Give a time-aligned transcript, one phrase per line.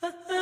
[0.00, 0.37] Ha ha!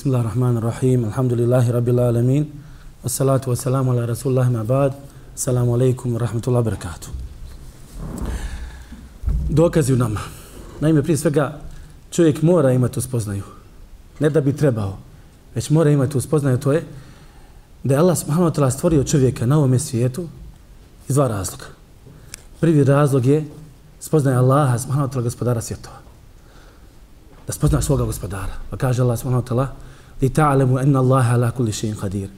[0.00, 1.04] Bismillahirrahmanirrahim.
[1.04, 2.50] alhamdulillahi rabbil alamin,
[3.04, 4.94] Wassalatu wassalamu ala rasulullah ma'bad,
[5.36, 7.08] salamu alaikum wa rahmatullahi barakatuh.
[9.50, 10.20] Dokazi u nama.
[10.80, 11.60] Naime, prije svega,
[12.10, 13.42] čovjek mora imati uspoznaju.
[14.20, 14.98] Ne da bi trebao,
[15.54, 16.58] već mora imati uspoznaju.
[16.58, 16.84] To je
[17.84, 20.28] da je Allah subhanahu wa ta'ala stvorio čovjeka na ovome svijetu
[21.08, 21.66] iz dva razloga.
[22.60, 23.44] Prvi razlog je
[24.00, 26.09] spoznaje Allaha subhanahu wa ta'ala gospodara svjetova.
[27.50, 28.52] Da spozna svoga gospodara.
[28.70, 29.66] Pa kaže Allah subhanahu wa ta'ala
[30.22, 32.28] li ta'lamu enna Allaha ala kulli še'in qadir.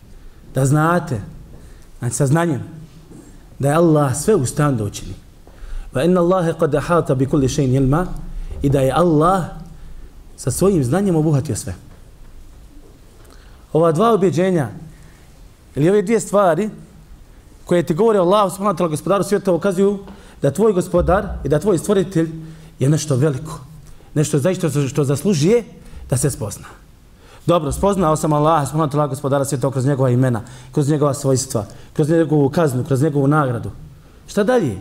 [0.54, 1.20] Da znate,
[1.98, 2.62] znači sa znanjem,
[3.58, 5.14] da je Allah sve u stan da učini.
[5.94, 8.06] Wa inna Allaha qad ahata bi kulli shay'in ilma
[8.62, 9.44] i da je Allah
[10.36, 11.74] sa svojim znanjem obuhatio sve.
[13.72, 14.68] Ova dva objeđenja
[15.74, 16.70] ili ove dvije stvari
[17.64, 19.98] koje ti govore Allah subhanahu wa ta'ala gospodaru svijeta ukazuju
[20.42, 22.30] da tvoj gospodar i da tvoj stvoritelj
[22.78, 23.71] je nešto veliko
[24.13, 25.63] Nešto zaista što zaslužuje
[26.09, 26.65] da se spozna.
[27.45, 32.09] Dobro, spoznao sam Allah, spoznao tala gospodara svijeta kroz njegova imena, kroz njegova svojstva, kroz
[32.09, 33.71] njegovu kaznu, kroz njegovu nagradu.
[34.27, 34.77] Šta dalje?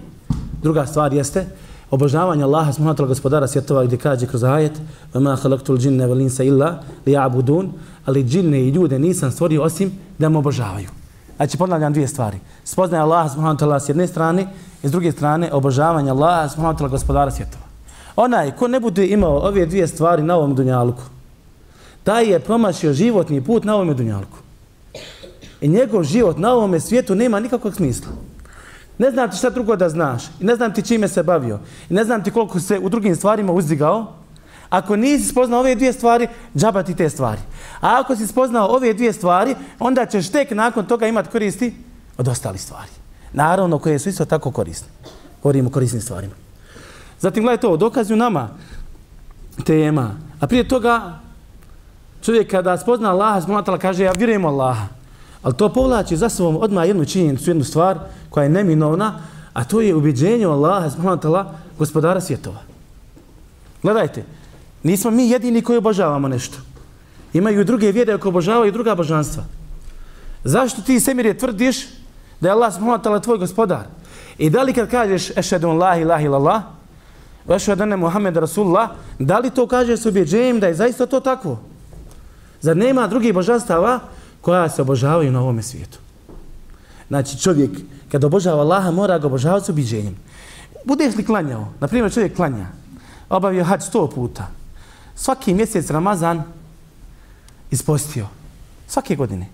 [0.62, 1.46] Druga stvar jeste
[1.90, 4.72] obožavanje Allaha, spoznao tala gospodara svjetova gdje kaže kroz ajet
[5.14, 6.74] وَمَا خَلَقْتُ الْجِنَّ وَلِنْسَ إِلَّا
[7.06, 7.68] لِيَعْبُدُونَ
[8.06, 10.88] Ali džinne i ljude nisam stvorio osim da me obožavaju.
[11.36, 12.38] Znači, ponavljam dvije stvari.
[12.64, 14.46] Spoznaje Allaha, spoznao tala s jedne strane
[14.82, 17.64] i s druge strane obožavanje Allaha, spoznao tala gospodara svjetova.
[18.15, 21.03] Onaj ko ne bude imao ove dvije stvari na ovom dunjalku,
[22.03, 24.37] taj je promašio životni put na ovom dunjalku.
[25.61, 28.11] I njegov život na ovom svijetu nema nikakvog smisla.
[28.97, 30.23] Ne znam ti šta drugo da znaš.
[30.39, 31.59] I ne znam ti čime se bavio.
[31.89, 34.13] I ne znam ti koliko se u drugim stvarima uzdigao.
[34.69, 37.41] Ako nisi spoznao ove dvije stvari, džaba ti te stvari.
[37.81, 41.73] A ako si spoznao ove dvije stvari, onda ćeš tek nakon toga imati koristi
[42.17, 42.91] od ostalih stvari.
[43.33, 44.87] Naravno, koje su isto tako korisne.
[45.43, 46.33] Govorimo o korisnim stvarima.
[47.21, 48.49] Zatim, gledajte ovo, dokazuju nama
[49.65, 50.15] tema.
[50.39, 51.19] A prije toga,
[52.21, 54.87] čovjek kada spozna Allaha, smonatala kaže, ja vjerujem Allaha.
[55.43, 57.99] Ali to povlači za sobom odmah jednu činjenicu, jednu stvar
[58.29, 59.19] koja je neminovna,
[59.53, 62.59] a to je ubiđenje Allaha, smonatala, gospodara svjetova.
[63.83, 64.25] Gledajte,
[64.83, 66.57] nismo mi jedini koji obožavamo nešto.
[67.33, 69.43] Imaju i druge vjere koje obožavaju i druga božanstva.
[70.43, 71.87] Zašto ti semirje tvrdiš
[72.39, 73.85] da je Allah smonatala tvoj gospodar?
[74.37, 76.61] I da li kad kažeš ešhedu la ilaha ilallah,
[77.53, 78.89] ešhedu dana Muhammed Rasulullah,
[79.19, 81.57] da li to kaže s objeđenjem da je zaista to tako?
[82.61, 83.99] Zar nema drugih božanstava
[84.41, 85.99] koja se obožavaju na ovome svijetu?
[87.07, 87.71] Znači čovjek
[88.11, 90.15] kad obožava Allaha mora ga obožavati s objeđenjem.
[90.85, 91.67] Budeš li klanjao?
[91.79, 92.67] Naprimjer čovjek klanja.
[93.29, 94.47] Obavio hač sto puta.
[95.15, 96.43] Svaki mjesec Ramazan
[97.71, 98.27] ispostio.
[98.87, 99.47] Svake godine.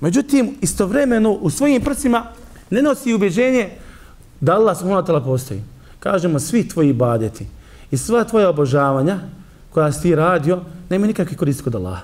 [0.00, 2.24] Međutim, istovremeno u svojim prsima
[2.70, 3.70] ne nosi ubeđenje
[4.40, 5.62] da Allah subhanahu postoji.
[6.00, 7.46] Kažemo svi tvoji badeti
[7.90, 9.18] i sva tvoja obožavanja
[9.70, 10.60] koja si ti radio,
[10.90, 12.02] nema nikakve koristi kod Allaha.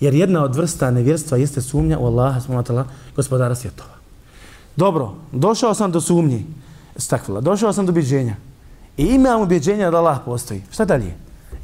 [0.00, 3.96] Jer jedna od vrsta nevjerstva jeste sumnja u Allaha, smonatala, gospodara svjetova.
[4.76, 6.46] Dobro, došao sam do sumnji,
[6.96, 8.36] stakvila, došao sam do objeđenja.
[8.96, 10.62] I imam objeđenja da Allah postoji.
[10.70, 11.14] Šta dalje?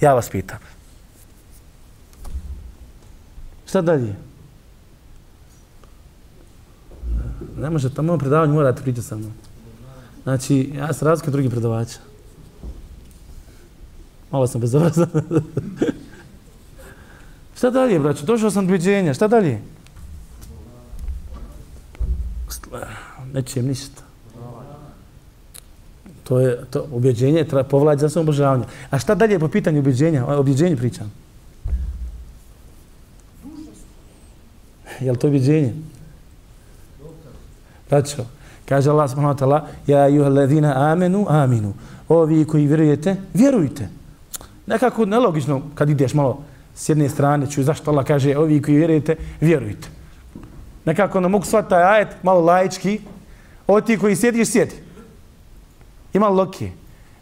[0.00, 0.58] Ja vas pitam.
[3.66, 4.16] Šta dalje?
[7.56, 9.32] Ne može, tamo predavanje morate pričati sa mnom.
[10.22, 11.98] Znači, ja sam razlika drugih predavača.
[14.30, 15.08] Malo sam bezobrazan.
[17.56, 18.26] šta dalje, braću?
[18.26, 19.14] Došao sam do ubeđenja.
[19.14, 19.60] Šta dalje?
[23.32, 24.02] Nećem ništa.
[26.24, 28.64] To je to objeđenje treba povlači za svoj obožavanje.
[28.90, 30.26] A šta dalje po pitanju objeđenja?
[30.26, 31.12] O objeđenju pričam.
[35.00, 35.74] Je li to objeđenje?
[37.90, 38.24] Braćo,
[38.72, 41.74] kaže Allah subhanahu wa ta'ala, ja juha ladhina amenu, aminu.
[42.08, 43.88] Ovi koji vjerujete, vjerujte
[44.66, 46.42] nekako nelogično kad ideš malo
[46.74, 49.88] s jedne strane, čuj zašto Allah kaže ovi koji vjerujete, vjerujte.
[50.84, 53.00] Nekako ne mogu shvatiti taj ajet malo laički,
[53.66, 54.74] o ti koji sjediš, sjedi.
[56.12, 56.72] Ima lokije.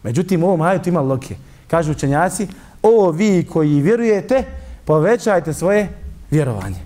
[0.03, 1.39] Međutim, u ovom ajetu ima lokije.
[1.69, 2.49] Kažu učenjaci,
[2.83, 4.45] o vi koji vjerujete,
[4.85, 5.89] povećajte svoje
[6.31, 6.81] vjerovanje.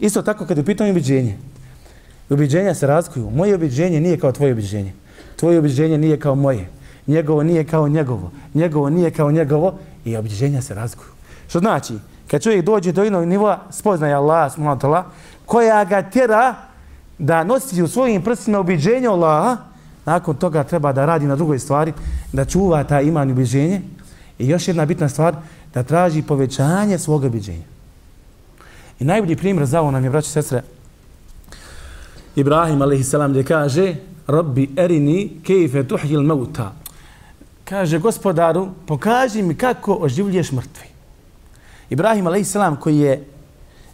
[0.00, 1.38] Isto tako kad je pitanje ubiđenje.
[2.30, 3.30] Ubiđenja se razlikuju.
[3.30, 4.92] Moje ubiđenje nije kao tvoje ubiđenje.
[5.36, 6.68] Tvoje ubiđenje nije kao moje.
[7.06, 11.10] njegovo nije kao njegovo, njegovo nije kao njegovo i ubiđenja se razlikuju.
[11.48, 11.94] Što znači,
[12.30, 15.08] kad čovjek dođe do jednog nivoa, spoznaje Allah, subhanahu
[15.46, 16.54] koja ga tjera
[17.18, 19.56] da nosi u svojim prstima ubiđenje Allaha,
[20.04, 21.92] nakon toga treba da radi na drugoj stvari,
[22.32, 23.82] da čuva ta iman i ubiđenje.
[24.38, 25.34] I još jedna bitna stvar,
[25.74, 27.64] da traži povećanje svog ubiđenja.
[29.00, 30.62] I najbolji primjer za ovo nam je, braći sestre,
[32.36, 33.14] Ibrahim a.s.
[33.28, 33.94] gdje kaže
[34.26, 36.72] Rabbi erini kejfe tuhjil mauta.
[37.64, 40.86] Kaže gospodaru, pokaži mi kako oživljuješ mrtvi.
[41.90, 42.56] Ibrahim a.s.
[42.80, 43.24] koji je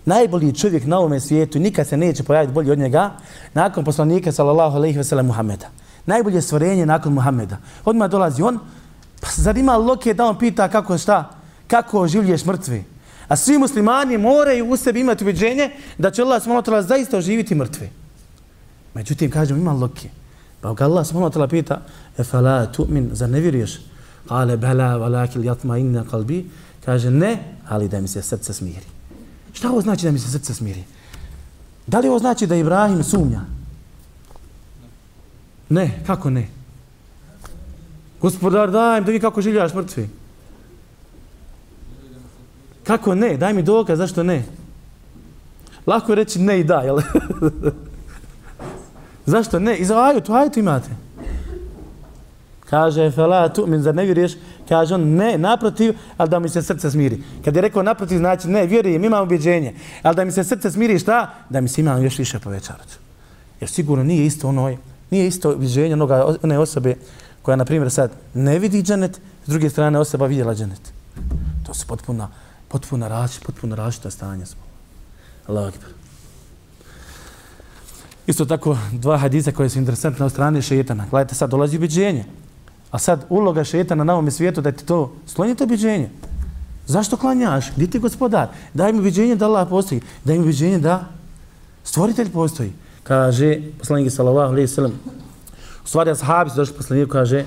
[0.05, 3.11] najbolji čovjek na ovom svijetu, nikad se neće pojaviti bolji od njega,
[3.55, 5.69] nakon poslanika sallallahu alaihi wasallam Muhammeda.
[6.06, 7.56] Najbolje stvorenje nakon Muhammeda.
[7.85, 8.58] Odmah dolazi on,
[9.20, 11.31] pa zar ima loke da on pita kako šta,
[11.67, 12.85] kako oživljuješ mrtvi?
[13.29, 16.82] A svi muslimani moraju u sebi imati ubeđenje da će Allah s.w.t.
[16.82, 17.90] zaista oživiti mrtve.
[18.94, 20.08] Međutim, kažemo, ima loke.
[20.61, 21.82] Pa ga Allah ta'ala pita,
[22.19, 23.79] e fala tu'min, zar ne vjeruješ?
[24.29, 26.50] Kale, bela, valakil, jatma, inna, kalbi.
[26.85, 28.87] Kaže, ne, ali da mi se srce smiri.
[29.52, 30.85] Šta ovo znači da mi se srce smiri?
[31.87, 33.40] Da li ovo znači da Ibrahim sumnja?
[35.69, 36.49] Ne, kako ne?
[38.20, 40.08] Gospodar, daj mi da vi kako življaš mrtvi.
[42.85, 43.37] Kako ne?
[43.37, 44.44] Daj mi dokaz, zašto ne?
[45.87, 47.00] Lako je reći ne i da, jel?
[49.30, 49.76] zašto ne?
[49.76, 50.90] I za ajutu, ajutu imate.
[52.70, 54.32] Kaže, fela tu, min zar ne vjeruješ?
[54.69, 57.22] Kaže on, ne, naprotiv, ali da mi se srce smiri.
[57.44, 59.75] Kad je rekao naprotiv, znači ne, vjerujem, imam ubjeđenje.
[60.02, 61.34] Ali da mi se srce smiri, šta?
[61.50, 62.94] Da mi se imam još više povećarati.
[63.60, 64.76] Jer sigurno nije isto ono,
[65.10, 66.94] nije isto ubjeđenje onoga, one osobe
[67.42, 70.92] koja, na primjer, sad ne vidi dženet, s druge strane osoba vidjela dženet.
[71.66, 72.28] To su potpuna,
[72.69, 74.44] potpuna različita, potpuna različita stanja.
[75.46, 75.97] Allah akbar.
[78.28, 81.06] Isto tako, dva hadisa koje su interesantne od strane šetana.
[81.10, 82.25] Gledajte, sad dolazi ubeđenje.
[82.90, 86.10] A sad uloga šetana na ovom svijetu da ti to skloni to ubeđenje.
[86.86, 87.72] Zašto klanjaš?
[87.76, 88.48] Gdje ti gospodar?
[88.75, 90.00] Daj mi ubeđenje da Allah postoji.
[90.25, 91.04] Daj mi ubeđenje da
[91.84, 92.72] stvoritelj postoji.
[93.02, 94.92] Kaže poslanik sallallahu alejhi ve sellem.
[95.84, 97.44] U stvari ashabi su došli poslaniku kaže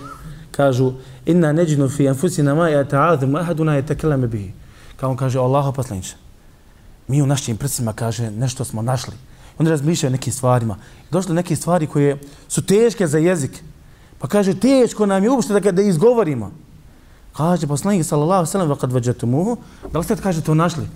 [0.51, 0.93] kažu
[1.25, 4.51] inna najnu fi anfusina ma yata'adhu ahaduna yatakallamu bihi.
[4.97, 6.15] Kao on kaže Allahu poslanice.
[7.07, 9.13] Mi u našim prsima kaže nešto smo našli.
[9.57, 10.77] Oni razmišljaju o nekim stvarima.
[11.11, 13.63] Došle neke stvari koje su teške za jezik.
[14.19, 16.51] Pa kaže, teško nam je uopšte da da izgovorimo.
[17.33, 19.57] Kaže, poslanik sallallahu sallam, va kad vađatumuhu,
[19.91, 20.87] da li ste kaže to našli?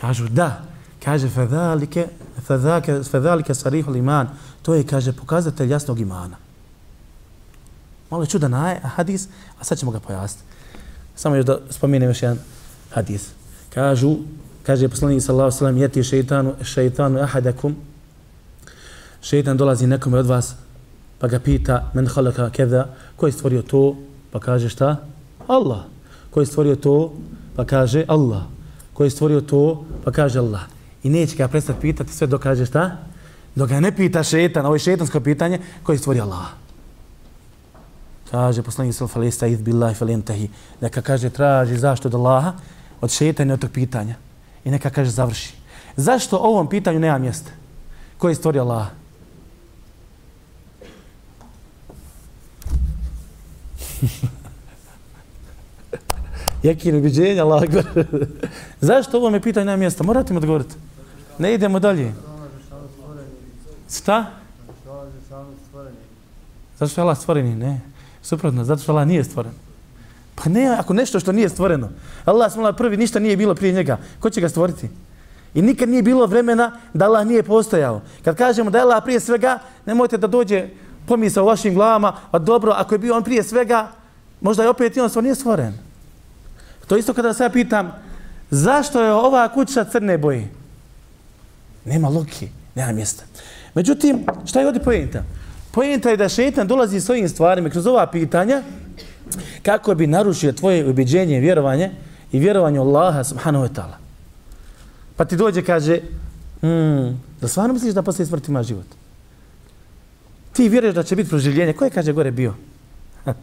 [0.00, 0.62] Kažu, da.
[1.04, 2.08] Kaže, fedalike,
[2.46, 4.28] fedalike, fedalike sarihul iman.
[4.62, 6.36] To je, kaže, pokazatelj jasnog imana.
[8.10, 9.28] Malo je čudan hadis,
[9.60, 10.44] a sad ćemo ga pojasniti.
[11.16, 12.38] Samo još da spomenem još jedan
[12.90, 13.28] hadis.
[13.74, 14.16] Kažu,
[14.68, 17.76] kaže poslanik sallallahu alejhi ve sellem: jeti šejtanu šejtanu ahadakum,
[19.22, 20.54] Šejtan dolazi nekome od vas,
[21.18, 22.86] pa ga pita men khalaqa kaza?"
[23.16, 23.96] ko je stvorio to?
[24.32, 24.96] Pa kaže šta?
[25.48, 25.88] Allah.
[26.30, 27.12] Ko je stvorio to?
[27.56, 28.44] Pa kaže Allah.
[28.94, 29.84] Ko je stvorio to?
[30.04, 30.68] Pa kaže Allah.
[31.02, 32.96] I neće ga prestati pitati sve dok kaže šta?
[33.54, 36.46] Dok ga ne pita šetan, ovo je šetansko pitanje, ko je stvorio Allah?
[38.30, 40.48] Kaže poslanik sallallahu alejhi ve sellem billahi falantahi.
[40.80, 42.52] Neka kaže traži zašto od Allaha
[43.00, 44.27] od šetanja od tog pitanja.
[44.68, 45.54] I neka kaže završi.
[45.96, 47.50] Zašto ovom pitanju nema mjesta?
[48.18, 48.86] Ko je stvorio Allah?
[56.62, 57.62] Jekin ubiđenja, Allah
[58.80, 60.04] Zašto ovo me pitanje na mjesto?
[60.04, 60.74] Morate mi odgovoriti.
[61.38, 62.12] Ne idemo dalje.
[63.96, 64.26] Šta?
[66.78, 67.54] Zato što je Allah stvoreni?
[67.54, 67.80] Ne.
[68.22, 69.67] Suprotno, zato što Allah nije stvoren.
[70.42, 71.88] Pa ne, ako nešto što nije stvoreno.
[72.24, 73.98] Allah smala prvi, ništa nije bilo prije njega.
[74.20, 74.88] Ko će ga stvoriti?
[75.54, 78.00] I nikad nije bilo vremena da Allah nije postojao.
[78.24, 80.68] Kad kažemo da je Allah prije svega, nemojte da dođe
[81.06, 83.88] pomisa u vašim glavama, a dobro, ako je bio on prije svega,
[84.40, 85.74] možda je opet i on stvar nije stvoren.
[86.86, 87.92] To isto kada se ja pitam,
[88.50, 90.48] zašto je ova kuća crne boje?
[91.84, 93.24] Nema loki, nema mjesta.
[93.74, 95.22] Međutim, šta je ovdje pojenta?
[95.72, 98.62] Pojenta je da šetan dolazi s ovim stvarima kroz ova pitanja
[99.62, 101.90] kako bi narušio tvoje ubeđenje i vjerovanje
[102.32, 103.96] i vjerovanje Allaha subhanahu wa ta'ala.
[105.16, 106.00] Pa ti dođe kaže,
[106.60, 108.86] hmm, da stvarno misliš da poslije smrti ima život?
[110.52, 111.72] Ti vjeruješ da će biti proživljenje.
[111.72, 112.54] Ko je, kaže, gore bio?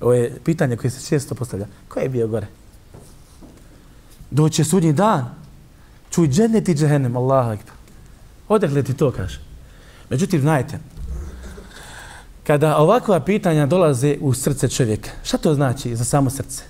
[0.00, 1.66] Ovo je pitanje koje se često postavlja.
[1.88, 2.46] Ko je bio gore?
[4.30, 5.34] Doće sudnji dan.
[6.10, 7.16] Čuj džennet i džehennem.
[7.16, 7.74] Allahu akbar.
[8.48, 9.40] Odakle ti to kaže?
[10.10, 10.78] Međutim, znajte,
[12.46, 16.62] kada ovakva pitanja dolaze u srce čovjeka, šta to znači za samo srce?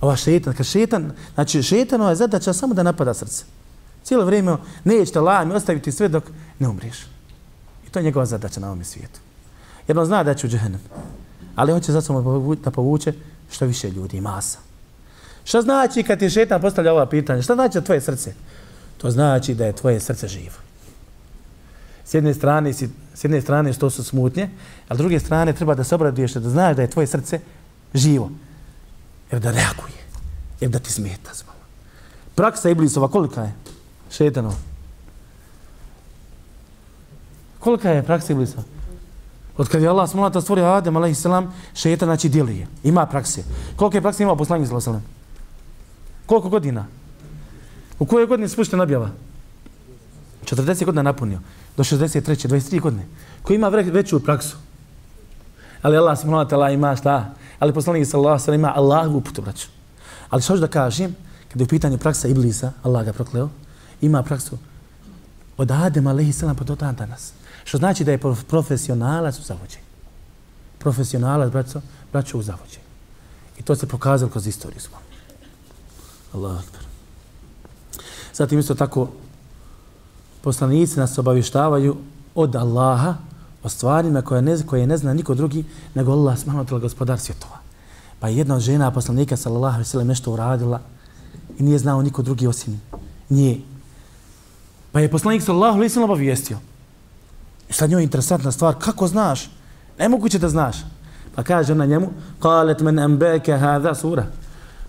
[0.00, 3.44] Ova šetan, kad šetan, znači šetanova je zadaća samo da napada srce.
[4.04, 6.24] Cijelo vrijeme neće te lajmi ostaviti sve dok
[6.58, 7.06] ne umriješ.
[7.90, 9.20] To je njegova zadaća na ovom svijetu.
[9.88, 10.80] Jer on zna da će u džehennem.
[11.54, 13.12] Ali hoće za sobom da povuče
[13.50, 14.58] što više ljudi, masa.
[15.44, 17.42] Šta znači kad ti šetan postavlja ova pitanja?
[17.42, 18.34] Šta znači tvoje srce?
[18.98, 20.56] To znači da je tvoje srce živo.
[22.12, 24.48] S jedne strane, si, s jedne strane što su smutnje,
[24.88, 27.40] a s druge strane treba da se obraduješ da znaš da je tvoje srce
[27.94, 28.30] živo.
[29.30, 30.02] Jer da reaguje.
[30.60, 31.54] Jer da ti smeta zbog.
[32.34, 33.54] Praksa Iblisova kolika je?
[34.10, 34.54] Šetanova.
[37.58, 38.64] Kolika je praksa Iblisova?
[39.56, 42.66] Od kad je Allah smolata stvorio Adem, alaihi salam, šetan znači djeluje.
[42.84, 43.44] Ima prakse.
[43.76, 45.06] Koliko je prakse imao poslanik sallallahu alaihi
[46.26, 46.86] Koliko godina?
[47.98, 49.10] U kojoj godini se spušten objava?
[50.44, 51.40] 40 godina napunio.
[51.76, 52.48] Do 63.
[52.48, 53.06] 23 godine.
[53.42, 54.56] koji ima veću praksu?
[55.82, 57.34] Ali Allah subhanahu wa ima šta?
[57.58, 59.68] Ali poslanik sallallahu alejhi ima Allahu putu, braćo.
[60.30, 61.16] Ali što da kažem,
[61.48, 63.48] kada je u pitanju praksa Iblisa, Allah ga prokleo,
[64.00, 64.58] ima praksu
[65.56, 67.32] od Adem alejhi selam pa do dan danas.
[67.64, 69.84] Što znači da je profesionalac u zavođenju.
[70.78, 71.80] Profesionalac, braćo,
[72.12, 72.86] braćo u zavođenju.
[73.58, 74.96] I to se pokazalo kroz istoriju smo.
[76.34, 76.82] Allah akbar.
[78.34, 79.08] Zatim isto tako
[80.42, 81.96] poslanici nas obavještavaju
[82.34, 83.14] od Allaha
[83.62, 87.56] o stvarima koje ne, koje ne zna niko drugi nego Allah subhanahu gospodar svjetova.
[88.20, 90.80] Pa jedna od žena poslanika sallallahu alejhi ve sellem nešto uradila
[91.58, 92.80] i nije znao niko drugi osim
[93.30, 93.60] nje.
[94.92, 96.58] Pa je poslanik sallallahu alejhi ve sellem obavijestio.
[97.68, 99.50] I sad njoj je interesantna stvar, kako znaš?
[99.98, 100.76] Nemoguće da znaš.
[101.34, 102.08] Pa kaže ona njemu,
[102.40, 104.26] qalet men ambaka hada sura.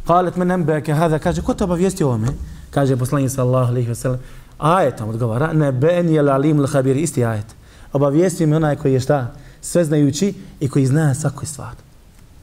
[0.08, 2.28] Qalet men ambaka hada, kaže, ko te obavijestio ovome?
[2.72, 4.20] Kaže poslanik sallallahu alejhi ve sellem,
[4.58, 7.56] ajetom odgovara, ne ben je lalim al khabir isti ajet.
[7.94, 9.34] Obavijesti mi onaj koji je šta?
[9.62, 11.76] Sve znajući i koji zna svaku stvar.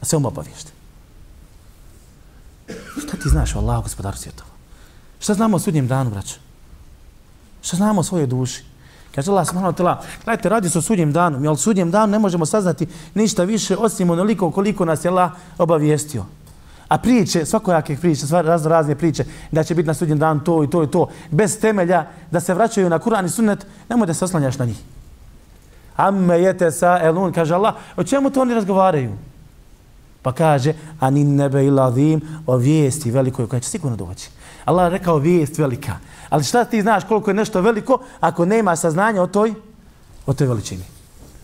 [0.01, 0.73] A sve mu obavijesti.
[3.07, 4.51] Šta ti znaš o Allahu gospodaru svjetova?
[5.19, 6.35] Šta znamo o sudnjem danu, braću?
[7.63, 8.65] Šta znamo o svojoj duši?
[9.15, 11.41] Kaže Allah subhanahu wa ta'ala, gledajte, radi se o sudnjem danu.
[11.41, 15.31] Mi o sudnjem danu ne možemo saznati ništa više osim onoliko koliko nas je Allah
[15.59, 16.25] obavijestio.
[16.91, 20.65] A priče, svakojake priče, sva razno razne priče, da će biti na sudnjem dan to
[20.65, 24.15] i to i to, bez temelja, da se vraćaju na Kur'an i sunnet, nemoj da
[24.15, 24.81] se oslanjaš na njih.
[25.97, 29.13] Amme jete sa elun, kaže Allah, o čemu to oni razgovaraju?
[30.23, 31.95] Pa kaže, ani nebe ila
[32.47, 34.31] o vijesti velikoj koja će sigurno doći.
[34.65, 35.97] Allah rekao vijest velika.
[36.29, 39.55] Ali šta ti znaš koliko je nešto veliko ako nema saznanja o toj,
[40.27, 40.85] o toj veličini?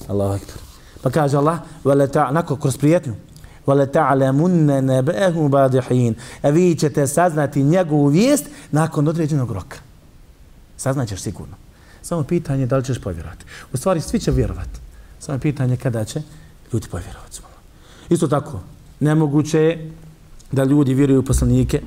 [0.09, 0.57] Allahu ekber.
[1.03, 3.15] Pa kaže Allah, veleta, onako, kroz prijetnju,
[3.67, 6.15] وَلَتَعْلَمُنَّ ta'lamunna بَادِحِينَ.
[6.43, 9.79] A e vi ćete saznati njegovu vijest nakon određenog roka.
[10.77, 11.55] Saznaćeš sigurno.
[12.03, 13.45] Samo pitanje je da li ćeš povjerovati.
[13.73, 14.81] U stvari svi će vjerovati.
[15.19, 16.23] Samo pitanje je kada će
[16.73, 17.41] ljudi povjerovati.
[18.09, 18.61] Isto tako,
[19.01, 19.93] nemoguće je
[20.53, 21.83] da ljudi vjeruju u poslanike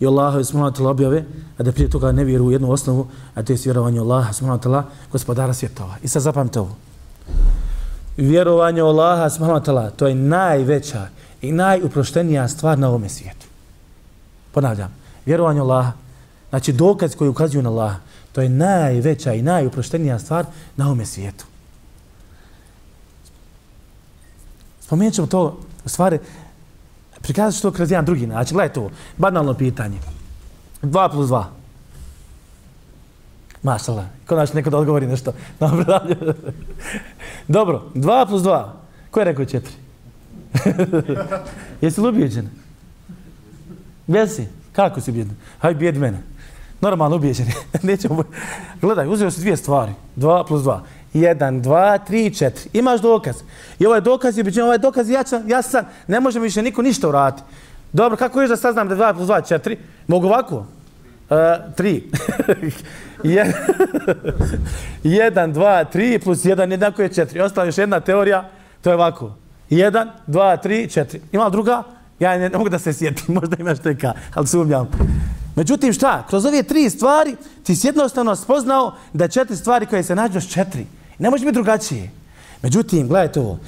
[0.00, 1.24] i Allah je smonat objave,
[1.58, 4.66] a da prije toga ne vjeruju u jednu osnovu, a to je vjerovanje Allaha smonat
[5.12, 5.96] gospodara svjetova.
[6.02, 6.76] I sad zapamte ovo.
[8.16, 11.08] Vjerovanje u Allaha ta'ala, to je najveća
[11.42, 13.46] i najuproštenija stvar na ovom svijetu.
[14.52, 14.94] Ponavljam,
[15.26, 15.92] vjerovanje Allaha,
[16.50, 17.96] znači dokaz koji ukazuju na Allaha,
[18.32, 21.44] to je najveća i najuproštenija stvar na ovom svijetu.
[24.80, 26.18] Spomenut ćemo to, u stvari,
[27.20, 28.54] prikazat ću to kroz jedan drugi način.
[28.54, 29.98] Gledaj to, banalno pitanje.
[30.82, 31.44] 2 plus 2.
[33.62, 35.32] Mašala, konačno neko da odgovori nešto.
[35.60, 36.00] Dobro,
[37.48, 38.64] Dobro, 2 plus 2.
[39.10, 39.60] Ko je rekao 4?
[41.80, 42.48] Jesi li ubijeđen?
[44.06, 44.46] Jesi?
[44.72, 45.36] Kako si ubijeđen?
[45.58, 46.22] Haj, bijed mene.
[46.80, 47.46] Normalno ubijeđen.
[47.82, 48.24] Nećemo...
[48.80, 49.92] Gledaj, uzeo si dvije stvari.
[50.16, 50.82] Dva plus dva.
[51.14, 52.70] Jedan, dva, tri, četiri.
[52.72, 53.36] Imaš dokaz.
[53.78, 54.64] I ovaj dokaz je ubijeđen.
[54.64, 55.50] Ovaj dokaz je jačan.
[55.50, 55.84] Ja sam.
[56.06, 57.42] Ne može više niko ništa uraditi.
[57.92, 59.78] Dobro, kako još da saznam da je dva plus dva četiri?
[60.06, 60.56] Mogu ovako?
[60.56, 60.66] Uh,
[61.76, 62.10] tri.
[65.02, 67.40] jedan, dva, tri plus jedan jednako je četiri.
[67.40, 68.50] Ostala još jedna teorija.
[68.80, 69.36] To je ovako.
[69.70, 71.20] Jedan, dva, tri, četiri.
[71.32, 71.82] Ima druga?
[72.20, 74.88] Ja ne, mogu da se sjetim, možda imaš teka, ali sumnjam.
[75.56, 76.26] Međutim, šta?
[76.28, 80.52] Kroz ove tri stvari ti si jednostavno spoznao da četiri stvari koje se nađu s
[80.52, 80.86] četiri.
[81.18, 82.10] Ne može biti drugačije.
[82.62, 83.58] Međutim, gledajte ovo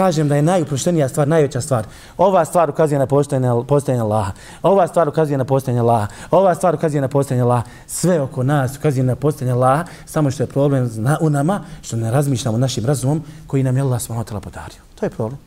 [0.00, 1.84] kažem da je najuproštenija stvar, najveća stvar,
[2.16, 6.74] ova stvar ukazuje na postojanje, postojanje Allaha, ova stvar ukazuje na postojanje Allaha, ova stvar
[6.74, 10.90] ukazuje na postojanje Allaha, sve oko nas ukazuje na postojanje Allaha, samo što je problem
[11.20, 14.80] u nama, što ne razmišljamo našim razumom koji nam je Allah svojom podario.
[14.94, 15.40] To je problem.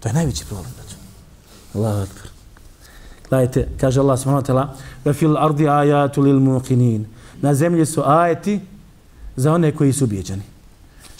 [0.00, 0.72] To je najveći problem.
[0.74, 0.96] Znači.
[1.74, 2.28] Allah akbar.
[3.28, 4.66] Gledajte, kaže Allah subhanahu wa ta'ala,
[5.04, 5.64] ve fil ardi
[6.16, 7.04] lil muqinin.
[7.40, 8.60] Na zemlji su ajeti
[9.36, 10.53] za one koji su ubijeđeni.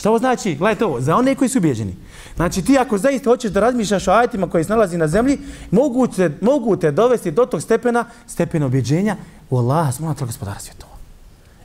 [0.04, 0.54] Šta ovo znači?
[0.54, 1.96] Gledajte ovo, za one koji su ubijeđeni.
[2.36, 5.38] Znači ti ako zaista hoćeš da razmišljaš o ajetima koji se nalazi na zemlji,
[5.70, 9.16] mogu te, mogu te dovesti do tog stepena, stepena objeđenja
[9.50, 10.92] u Allaha, smona tog gospodara svjetova.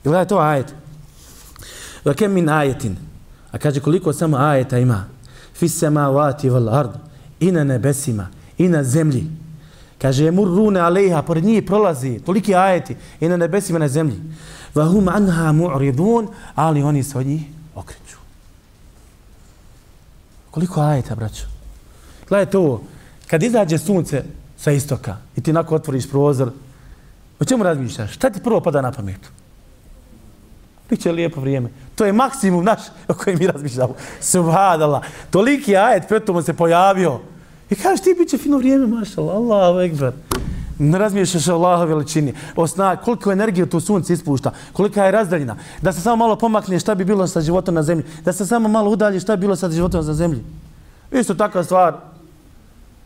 [0.05, 0.74] I gledaj to ajet.
[2.05, 2.96] Vakem min ajetin.
[3.51, 5.05] A kaže koliko samo ajeta ima.
[5.53, 6.91] fisema vati val ard,
[7.39, 8.27] i na nebesima,
[8.58, 9.27] i na zemlji.
[10.01, 14.19] Kaže, je murrune alejha, pored njih prolazi, toliki ajeti, i na nebesima, i na zemlji.
[14.75, 17.58] Vahum anha mu'ridun, ali oni se od njih.
[20.51, 21.45] Koliko ajeta, braćo?
[22.29, 22.81] Gledajte ovo,
[23.27, 24.23] kad izađe sunce
[24.57, 26.51] sa istoka i ti nakon otvoriš prozor,
[27.39, 28.13] o čemu razmišljaš?
[28.13, 29.19] Šta ti prvo pada na pamet?
[30.89, 31.69] Biće lijepo vrijeme.
[31.95, 33.95] To je maksimum naš o kojem mi razmišljamo.
[34.21, 35.03] Subhanallah.
[35.29, 37.19] Toliki ajet petom se pojavio.
[37.69, 40.13] I kažeš ti biće fino vrijeme, mašala, Allahu ekber.
[40.79, 42.33] Ne razmišljaš o Allahu veličini.
[42.55, 45.55] O sna, koliko energije to sunce ispušta, kolika je razdaljina.
[45.81, 48.05] Da se samo malo pomakne šta bi bilo sa životom na zemlji.
[48.25, 50.43] Da se samo malo udalji šta bi bilo sa životom na zemlji.
[51.12, 51.95] Isto takva stvar.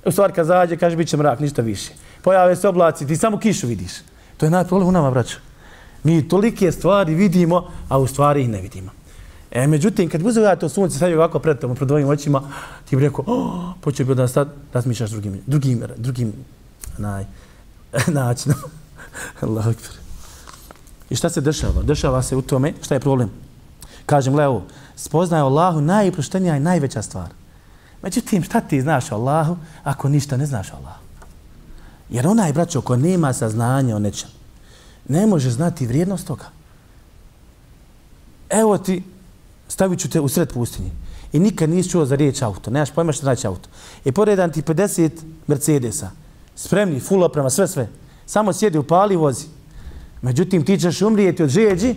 [0.06, 1.92] U stvar kad zađe, kaže bit će mrak, ništa više.
[2.22, 3.92] Pojave se oblaci, ti samo kišu vidiš.
[4.38, 5.38] To je najproblem u nama, braćo.
[6.03, 8.92] Mi tolike stvari vidimo, a u stvari ih ne vidimo.
[9.51, 12.42] E, međutim, kad uzeo to sunce, sad je ovako pred tomu, pred ovim očima,
[12.89, 16.34] ti bi rekao, oh, počeo bi da sad razmišljaš drugim, drugim, drugim,
[16.98, 17.25] naj,
[18.07, 18.57] načinom.
[19.41, 19.91] Allah akbar.
[21.09, 21.83] I šta se dešava?
[21.83, 23.29] Dešava se u tome, šta je problem?
[24.05, 24.62] Kažem, Leo,
[24.95, 27.29] spoznaje Allahu najproštenija i najveća stvar.
[28.01, 31.03] Međutim, šta ti znaš o Allahu ako ništa ne znaš o Allahu?
[32.09, 34.29] Jer onaj, braćo, ko nema saznanja o nečem,
[35.07, 36.45] ne može znati vrijednost toga.
[38.50, 39.03] Evo ti,
[39.67, 40.91] stavit ću te u sred pustinje
[41.33, 43.69] i nikad nisi čuo za riječ auto, nemaš pojma što znači auto.
[44.05, 45.09] I poredan ti 50
[45.47, 46.12] Mercedesa,
[46.55, 47.89] spremni, full oprema, sve, sve.
[48.25, 49.45] Samo sjedi u pali i vozi.
[50.22, 51.95] Međutim, ti ćeš umrijeti od žeđi,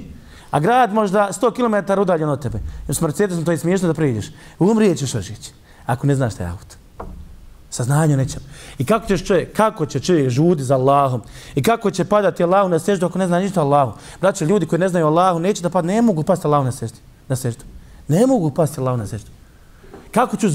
[0.50, 2.58] a grad možda 100 km udaljen od tebe.
[2.88, 4.26] Jer s Mercedesom to je smiješno da priđeš.
[4.58, 5.50] Umrijet ćeš od žeđi,
[5.86, 6.76] ako ne znaš šta je auto.
[7.70, 8.42] Saznanje nećem.
[8.78, 11.22] I kako ćeš čovjek, kako će čovjek žudi za Allahom?
[11.54, 13.92] I kako će padati Allahu na seždu ako ne zna ništa Allahu?
[14.20, 16.98] Braće, ljudi koji ne znaju Allahu, neće da padne, ne mogu pasti Allahu na seždu.
[17.28, 17.64] Na seždu.
[18.08, 19.30] Ne mogu pasti Allahu na seždu.
[20.10, 20.48] Kako ću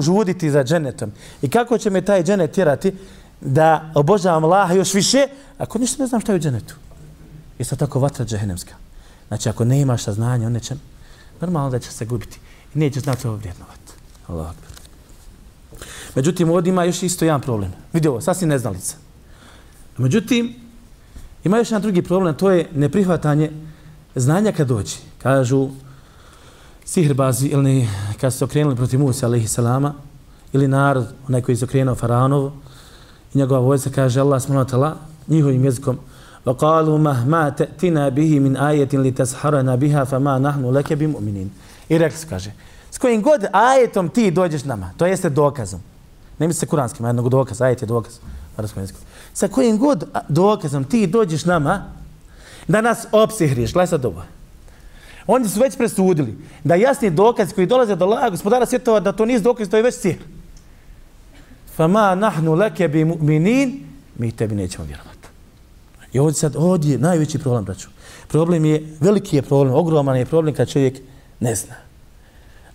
[0.00, 1.12] žuditi za dženetom?
[1.42, 2.92] I kako će me taj dženet tjerati
[3.40, 5.26] da obožavam Allaha još više,
[5.58, 6.74] ako ništa ne znam šta je u dženetu?
[7.58, 8.74] I sad tako vatra džehennemska.
[9.28, 10.80] Znači, ako ne imaš saznanje o nečem,
[11.40, 12.38] normalno da će se gubiti.
[12.74, 13.92] I neće znati ovo vrijednovati.
[14.26, 14.52] Allah.
[16.14, 17.72] Međutim, ovdje ima još isto jedan problem.
[17.92, 18.96] Vidio ovo, sasvim neznalica.
[19.96, 20.54] Međutim,
[21.44, 23.50] ima još jedan drugi problem, to je neprihvatanje
[24.14, 24.96] znanja kad dođe.
[25.18, 25.68] Kažu
[26.84, 27.88] sihrbazi ili
[28.20, 29.94] kad su okrenuli protiv Musa, alaihi salama,
[30.52, 32.52] ili narod, onaj koji je okrenuo Faraonovu,
[33.33, 34.95] i njegova vojca kaže Allah smutala
[35.27, 35.97] njihovim jezikom
[36.45, 41.49] وقالوا مهما تأتنا به من آية لتسحرنا بها فما نحن لك بمؤمنين
[41.89, 42.51] I rekli kaže,
[42.91, 45.79] s kojim god ajetom ti dođeš nama, to jeste dokazom.
[46.39, 48.13] Ne misli se kuranskim, jednog dokaz, ajet je dokaz.
[49.33, 51.83] Sa kojim god dokazom ti dođeš nama,
[52.67, 54.23] da nas opsihriš, gledaj sad ovo.
[55.27, 59.25] Oni su već presudili da jasni dokaz koji dolaze do Allah, gospodara svjetova, da to
[59.25, 60.23] nije dokaz, to je već sihr.
[61.78, 63.84] Fama nahnu leke bi mu'minin,
[64.18, 65.28] mi tebi nećemo vjerovati.
[66.12, 67.88] I ovdje sad, ovdje je najveći problem, braću.
[68.28, 70.98] Problem je, veliki je problem, ogroman je problem kad čovjek
[71.40, 71.74] ne zna.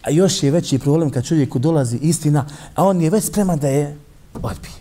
[0.01, 3.67] A još je veći problem kad čovjeku dolazi istina, a on je već spreman da
[3.67, 3.97] je
[4.33, 4.79] odbije.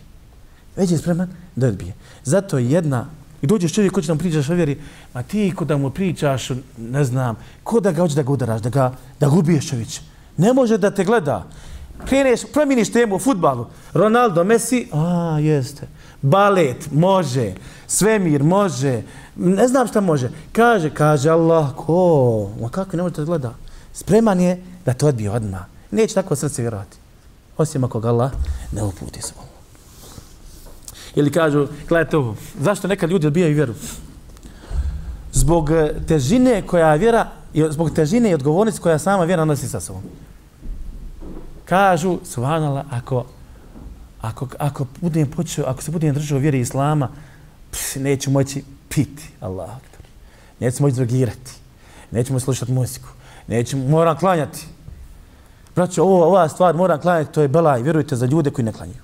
[0.77, 1.95] Već je spreman da odbije.
[2.25, 3.07] Zato je jedna,
[3.43, 4.79] i dođeš čovjek ko će nam pričaš o vjeri,
[5.15, 8.63] ma ti ko da mu pričaš, ne znam, ko da ga hoće da ga udaraš,
[8.63, 10.01] da ga, da ga ubiješ čovječ.
[10.37, 11.47] Ne može da te gleda.
[12.07, 13.67] Kreneš, promijeniš temu u futbalu.
[13.93, 15.89] Ronaldo, Messi, a jeste.
[16.23, 17.53] Balet, može.
[17.87, 19.03] Svemir, može.
[19.37, 20.31] Ne znam šta može.
[20.53, 22.51] Kaže, kaže Allah, ko?
[22.61, 23.55] Ma kako ne može da gleda?
[23.93, 25.61] Spreman je da to odbije odmah.
[25.91, 26.97] Neće tako srce vjerovati.
[27.57, 28.33] Osim ako ga Allah
[28.73, 29.45] ne uputi svom.
[31.15, 33.75] Ili kažu, gledajte ovo, zašto neka ljudi odbijaju vjeru?
[35.33, 37.27] Zbog eh, težine koja vjera,
[37.71, 40.03] zbog težine i odgovornosti koja sama vjera nosi sa sobom.
[41.65, 43.25] Kažu, subhanallah, ako,
[44.21, 47.09] ako, ako, budem počeo, ako se budem držao vjeri Islama,
[47.71, 49.71] pff, neću moći piti, Allah.
[50.61, 51.53] Neću moći drogirati.
[52.11, 53.09] Neću moći slušati muziku.
[53.47, 54.67] Neću, moram klanjati.
[55.77, 59.03] Braćo, ovo, ova stvar moram klanjati, to je belaj, vjerujte, za ljude koji ne klanjaju.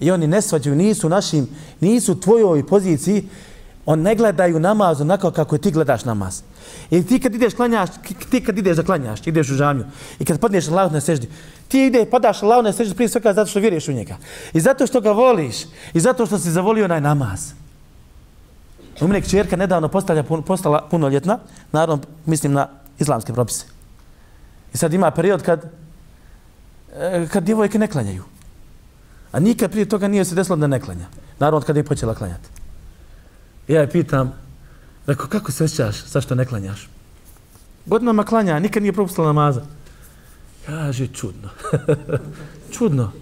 [0.00, 1.48] I oni ne svađaju, nisu našim,
[1.80, 3.28] nisu tvojoj poziciji,
[3.86, 6.42] on ne gledaju namaz onako kako ti gledaš namaz.
[6.90, 7.90] I ti kad ideš klanjaš,
[8.30, 9.86] ti kad ideš da klanjaš, ideš u žamiju,
[10.18, 11.28] i kad padneš Allah na seždi,
[11.68, 14.16] ti ide padaš Allah na seždi prije svega zato što vjeruješ u njega.
[14.52, 15.56] I zato što ga voliš,
[15.94, 17.52] i zato što si zavolio onaj namaz.
[19.00, 21.38] U mene čerka nedavno postala, postala punoljetna,
[21.72, 22.68] naravno mislim na
[22.98, 23.66] islamske propise.
[24.74, 25.64] I sad ima period kad,
[26.96, 28.22] e, kad djevojke ne klanjaju.
[29.32, 31.06] A nikad prije toga nije se desilo da ne klanja.
[31.38, 32.53] Naravno, kad je počela klanjati.
[33.68, 34.32] Ja je pitam,
[35.06, 36.88] rekao, kako se osjećaš, zašto ne klanjaš?
[37.86, 39.62] Godinama klanja, nikad nije propustila namaza.
[40.66, 41.48] Kaže, čudno.
[42.78, 43.12] čudno.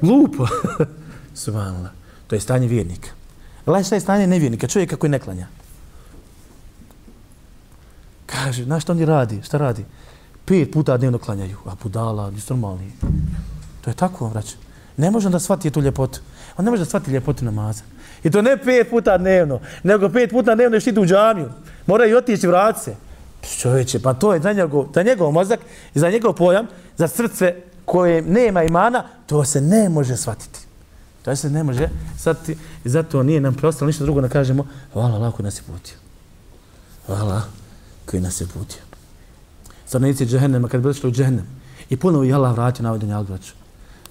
[0.00, 0.46] Glupo.
[1.34, 1.90] Subhanallah.
[2.26, 3.08] To je stanje vjernika.
[3.64, 5.46] Gledaj šta je stanje nevjernika, čovjeka koji ne klanja.
[8.26, 9.42] Kaže, znaš što oni radi?
[9.42, 9.84] Šta radi?
[10.44, 11.58] Pet puta dnevno klanjaju.
[11.66, 12.92] A budala, nisu normalni.
[13.80, 14.54] To je tako, vrać.
[14.96, 16.20] Ne može da shvati tu ljepotu.
[16.56, 17.82] On ne može da shvati ljepotu namaza.
[18.24, 21.50] I to ne pet puta dnevno, nego pet puta dnevno još ide u džamiju.
[21.86, 22.94] Mora i otići vratiti se.
[23.58, 25.60] Čovječe, pa to je za njegov, za njegov mozak
[25.94, 27.54] i za njegov pojam, za srce
[27.84, 30.60] koje nema imana, to se ne može shvatiti.
[31.22, 35.14] To se ne može shvatiti i zato nije nam preostalo ništa drugo da kažemo hvala
[35.14, 35.96] Allah koji nas je putio.
[37.06, 37.42] Hvala
[38.06, 38.82] koji nas je putio.
[39.86, 41.46] Stanovnici džehennema, kad bi došli u džehennem
[41.88, 43.32] i ponovo je Allah vratio na ovaj dunjalku.
[43.32, 43.52] vraću,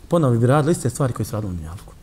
[0.07, 1.93] ponovo bi radili iste stvari koje su radili u dunjalku.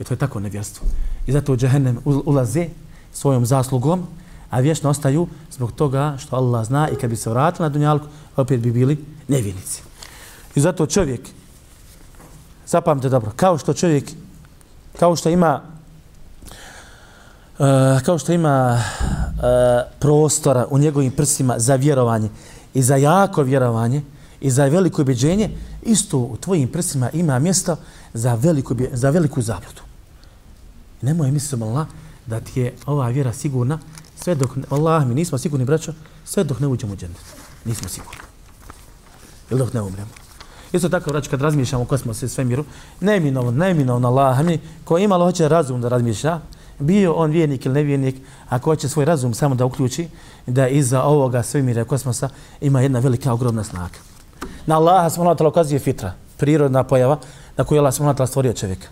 [0.00, 0.86] I to je tako nevjerstvo.
[1.26, 2.68] I zato u džehennem ulaze
[3.12, 4.06] svojom zaslugom,
[4.50, 8.06] a vječno ostaju zbog toga što Allah zna i kad bi se vratili na dunjalku,
[8.36, 9.82] opet bi bili nevjernici.
[10.54, 11.20] I zato čovjek,
[12.66, 14.10] zapamte dobro, kao što čovjek,
[14.98, 15.60] kao što ima
[17.58, 19.42] Uh, kao što ima uh,
[19.98, 22.28] prostora u njegovim prsima za vjerovanje
[22.74, 24.02] i za jako vjerovanje
[24.40, 25.50] i za veliko objeđenje,
[25.82, 27.76] isto u tvojim prsima ima mjesto
[28.14, 29.85] za veliku, za veliku zabludu.
[31.02, 31.86] Nemoj mislim Allah
[32.26, 33.78] da ti je ova vjera sigurna
[34.16, 35.92] sve dok, Allah mi nismo sigurni braćo,
[36.24, 37.20] sve dok ne uđemo u džennet.
[37.64, 38.20] Nismo sigurni.
[39.50, 40.08] Ili dok ne umremo.
[40.72, 42.64] Isto tako, braćo, kad razmišljamo o kosmosu i svemiru,
[43.00, 46.40] neminovno, neminovno Allah mi, ko imalo hoće razum da razmišlja,
[46.78, 48.16] bio on vjernik ili nevjernik,
[48.48, 50.08] ako hoće svoj razum samo da uključi,
[50.46, 52.28] da iza ovoga svemira i kosmosa
[52.60, 53.98] ima jedna velika, ogromna snaga.
[54.66, 57.18] Na Allaha smo natala ukazuje fitra, prirodna pojava
[57.56, 58.88] na koju Allah smo natala stvorio čovjeka.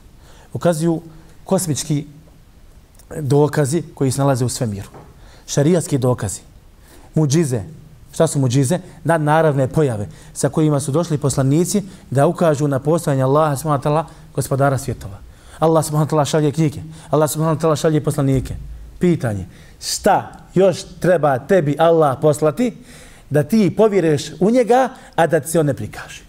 [0.52, 1.02] Ukazuju
[1.44, 2.06] kosmički
[3.20, 4.88] dokazi koji se nalaze u svemiru.
[5.46, 6.40] Šarijatski dokazi.
[7.14, 7.62] Muđize.
[8.12, 8.78] Šta su muđize?
[9.04, 14.04] Nadnaravne pojave sa kojima su došli poslanici da ukažu na postojanje Allaha s.w.t.
[14.34, 15.18] gospodara svjetova.
[15.58, 16.24] Allah s.w.t.
[16.24, 16.80] šalje knjige.
[17.10, 17.76] Allah s.w.t.
[17.76, 18.56] šalje poslanike.
[18.98, 19.46] Pitanje.
[19.80, 22.76] Šta još treba tebi Allah poslati
[23.30, 26.22] da ti povjereš u njega, a da ti se on ne prikaže?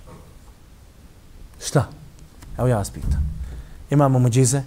[1.66, 1.88] Šta?
[2.58, 3.36] Evo ja vas pitam.
[3.90, 4.62] Imamo muđize,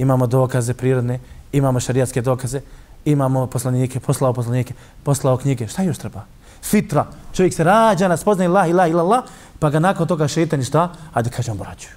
[0.00, 1.18] imamo dokaze prirodne,
[1.52, 2.60] imamo šarijatske dokaze,
[3.04, 5.68] imamo poslanike, poslao poslanike, poslao knjige.
[5.68, 6.24] Šta još treba?
[6.62, 7.06] Fitra.
[7.32, 9.24] Čovjek se rađa na spoznaj la ilaha illallah,
[9.58, 10.92] pa ga nakon toga šetani šta?
[11.12, 11.92] Ajde kažem braćuju.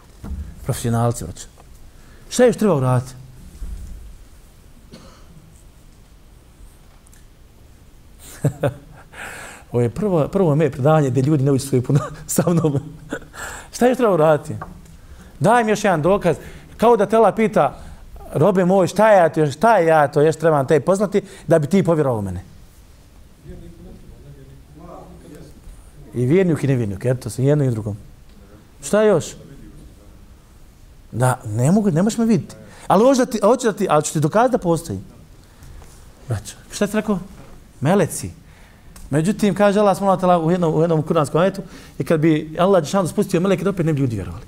[0.65, 1.47] Profesionalci vraćaju.
[2.29, 3.13] Šta još treba uraditi?
[9.71, 11.99] Ovo je prvo, prvo me predavanje gdje ljudi ne uđu svoje puno
[12.35, 12.79] sa mnom.
[13.73, 14.55] Šta još treba uraditi?
[15.39, 16.35] Daj mi još jedan dokaz.
[16.77, 17.79] Kao da tela pita,
[18.33, 21.67] robe moj, šta ja to, šta je ja to, još trebam te poznati, da bi
[21.67, 22.43] ti povjerovao mene.
[26.13, 27.97] I vjernik i nevjernik, to se, jedno i drugom.
[28.83, 29.25] Šta još?
[31.11, 32.55] Da, ne mogu, ne možeš me vidjeti.
[32.87, 34.99] Ali hoću da ti, hoću da ti, ali ću ti dokazati da postoji.
[36.27, 37.19] Braćo, šta ti rekao?
[37.81, 38.31] Meleci.
[39.09, 41.61] Međutim, kaže Allah smolata u jednom, u jednom kuranskom ajetu,
[41.99, 44.45] i kad bi Allah Đešanu spustio meleke, da opet ne bi ljudi vjerovali.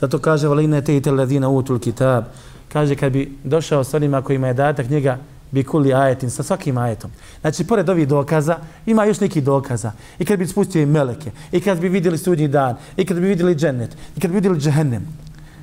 [0.00, 2.24] Zato kaže, valine te i te ladina utul kitab,
[2.72, 5.18] kaže kad bi došao s onima kojima je data knjiga
[5.52, 7.10] bi kuli ajetin, sa svakim ajetom.
[7.40, 9.92] Znači, pored ovih dokaza, ima još neki dokaza.
[10.18, 13.26] I kad bi spustio i meleke, i kad bi vidjeli sudnji dan, i kad bi
[13.26, 15.06] vidjeli džennet, i kad bi vidjeli džehennem,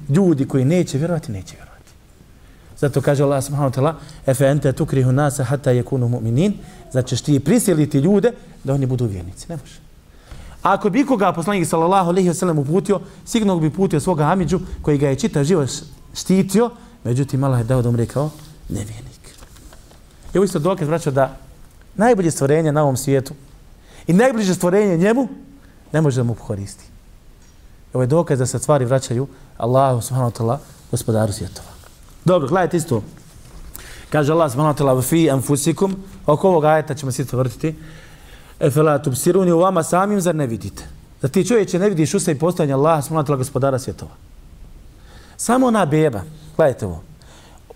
[0.10, 1.92] ljudi koji neće vjerovati, neće vjerovati.
[2.78, 3.94] Zato kaže Allah subhanahu wa ta'ala,
[4.26, 6.54] efe ente tukrihu nasa hata yakunu mu'minin,
[6.92, 8.32] znači ti prisiliti ljude
[8.64, 9.46] da oni budu vjernici.
[9.50, 9.80] Ne može.
[10.64, 14.60] A ako bi koga poslanik sallallahu alejhi ve sellem uputio, sigurno bi putio svoga Amidžu
[14.82, 15.70] koji ga je čitav život
[16.14, 16.70] štitio,
[17.04, 18.30] međutim Allah je dao da umre kao
[18.70, 19.36] nevjernik.
[20.34, 21.38] I ovo isto dokaz vraća da
[21.96, 23.34] najbolje stvorenje na ovom svijetu
[24.08, 25.28] i najbliže stvorenje njemu
[25.92, 26.86] ne može da mu koristi.
[27.94, 30.58] Ovo je dokaz da se stvari vraćaju Allahu subhanahu wa ta'ala
[30.92, 31.68] gospodaru svjetova.
[32.26, 33.04] Dobro, gledajte isto.
[34.10, 37.76] Kaže Allah subhanahu wa ta'ala fi anfusikum, oko ovog ajeta ćemo se to vrtiti.
[38.60, 40.84] Efela tubsiruni u vama samim, zar ne vidite?
[41.22, 44.12] Da ti čovječe ne vidiš u sebi postojanje Allaha, ta'ala gospodara svjetova.
[45.38, 46.22] Samo ona beba,
[46.60, 47.02] gledajte ovo,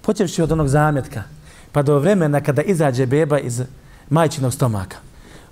[0.01, 1.23] počevši od onog zamjetka,
[1.71, 3.61] pa do vremena kada izađe beba iz
[4.09, 4.97] majčinog stomaka.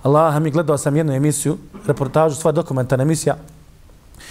[0.02, 3.36] Allah, mi gledao sam jednu emisiju, reportažu, sva dokumentarna emisija,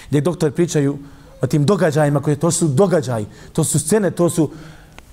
[0.09, 0.97] gdje doktori pričaju
[1.41, 4.51] o tim događajima koje to su događaji, to su scene, to su,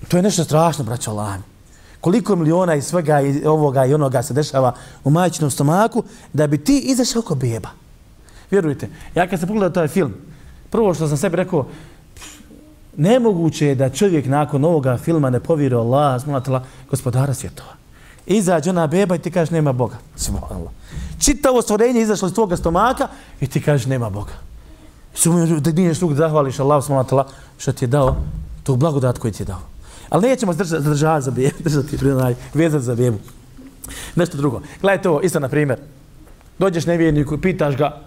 [0.08, 1.40] to je nešto strašno, braćo Allah
[2.00, 4.74] koliko miliona i svega i ovoga i onoga se dešava
[5.04, 7.68] u majčinom stomaku, da bi ti izašao kao beba.
[8.50, 10.14] Vjerujte, ja kad sam pogledao taj film,
[10.70, 11.66] prvo što sam sebi rekao,
[12.98, 17.70] nemoguće je da čovjek nakon ovoga filma ne povjeri Allah, smonatela, gospodara svjetova.
[18.26, 19.96] Izađe ona beba i ti kažeš nema Boga.
[20.16, 20.72] Subhanallah.
[21.18, 23.08] čitavo stvorenje izašlo iz tvoga stomaka
[23.40, 24.32] i ti kažeš nema Boga.
[25.14, 28.16] Sumio da nije što zahvališ Allah subhanahu što ti je dao
[28.62, 29.60] tu blagodat koji ti je dao.
[30.08, 33.18] Ali nećemo zdržati, zdržati za bebu, držati prinaj, vezati za bebu.
[34.16, 34.60] Nešto drugo.
[34.80, 35.78] Gledajte ovo, isto na primjer.
[36.58, 38.00] Dođeš nevjerniku i pitaš ga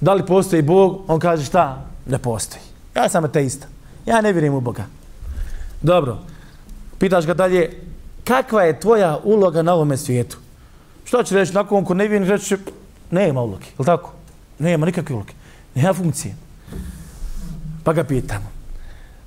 [0.00, 1.86] da li postoji Bog, on kaže šta?
[2.06, 2.62] Ne postoji.
[2.96, 3.66] Ja sam ateista.
[4.08, 4.86] Ja ne vjerujem u Boga.
[5.82, 6.18] Dobro.
[6.98, 7.70] Pitaš ga dalje,
[8.24, 10.38] kakva je tvoja uloga na ovome svijetu?
[11.04, 12.56] Što će reći, nakon ko ne vjerujem, reći,
[13.10, 14.12] nema uloge, je tako?
[14.58, 15.32] Nema nikakve uloge.
[15.74, 16.34] Nema funkcije.
[17.84, 18.50] Pa ga pitamo,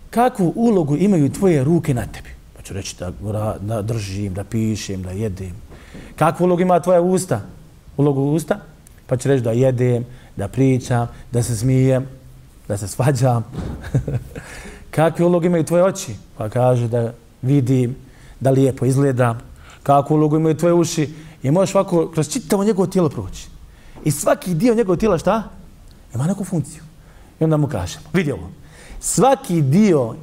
[0.09, 2.29] kakvu ulogu imaju tvoje ruke na tebi?
[2.55, 5.55] Pa ću reći da, da držim, da pišem, da jedem.
[6.15, 7.41] Kakvu ulogu ima tvoja usta?
[7.97, 8.59] Ulogu usta?
[9.07, 12.07] Pa ću reći da jedem, da pričam, da se smijem,
[12.71, 13.43] da se svađam.
[14.95, 16.15] Kakve ulogu imaju tvoje oči?
[16.37, 17.95] Pa kaže da vidim,
[18.39, 19.39] da lijepo izgledam.
[19.83, 21.09] Kakvu ulogu imaju tvoje uši?
[21.43, 23.47] I možeš ovako kroz čitavo njegovo tijelo proći.
[24.03, 25.43] I svaki dio njegovog tijela šta?
[26.15, 26.83] Ima neku funkciju.
[27.39, 28.49] I onda mu kažemo, vidi ovo.
[28.99, 30.15] Svaki dio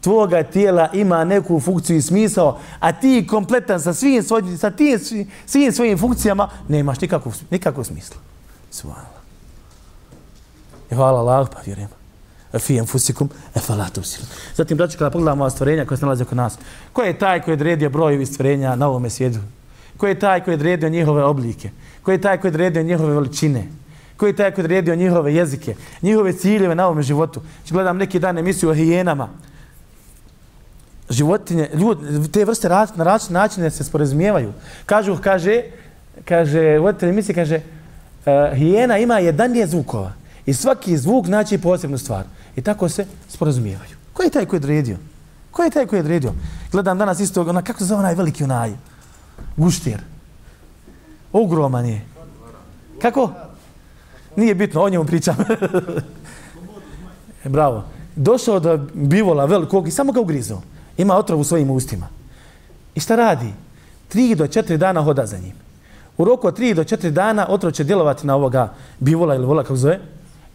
[0.00, 4.98] tvoga tijela ima neku funkciju i smisao, a ti kompletan sa svim svojim, sa tim,
[5.46, 8.16] svim svojim funkcijama nemaš nikakvog, nikakvog smisla.
[8.70, 9.17] Svala.
[10.90, 11.88] I hvala Allah, pa vjerujem.
[12.58, 14.26] Fijem fusikum, e falatum silu.
[14.56, 16.58] Zatim, braću, kada pogledamo stvorenja koja se nalaze oko nas,
[16.92, 19.38] ko je taj koji je odredio broj stvorenja na ovome svijetu?
[19.96, 21.70] Ko je taj koji je odredio njihove oblike?
[22.02, 23.64] Ko je taj koji je odredio njihove veličine?
[24.16, 25.74] Ko je taj koji je odredio njihove jezike?
[26.02, 27.40] Njihove ciljeve na ovome životu?
[27.58, 29.28] Znači, gledam neki dan emisiju o hijenama.
[31.10, 34.52] Životinje, ljudi, te vrste raz, na različite načine se sporazumijevaju.
[34.86, 35.62] Kažu, kaže,
[36.24, 40.12] kaže, voditelj emisije kaže, uh, hijena ima jedan je zvukova.
[40.48, 42.24] I svaki zvuk znači posebnu stvar.
[42.56, 43.96] I tako se sporazumijevaju.
[44.12, 44.96] Ko je taj koji je odredio?
[45.50, 46.32] Ko je taj koji je odredio?
[46.72, 48.72] Gledam danas isto, ona, kako se zove onaj veliki onaj?
[49.56, 50.00] Guštir.
[51.32, 52.00] Ogroman je.
[53.02, 53.30] Kako?
[54.36, 55.36] Nije bitno, o njemu pričam.
[57.44, 57.84] E, bravo.
[58.16, 60.62] Došao do bivola velikog i samo ga ugrizao.
[60.96, 62.08] Ima otrov u svojim ustima.
[62.94, 63.52] I šta radi?
[64.08, 65.54] Tri do četiri dana hoda za njim.
[66.16, 69.62] U roku od tri do četiri dana otrov će djelovati na ovoga bivola ili vola,
[69.62, 70.00] kako zove,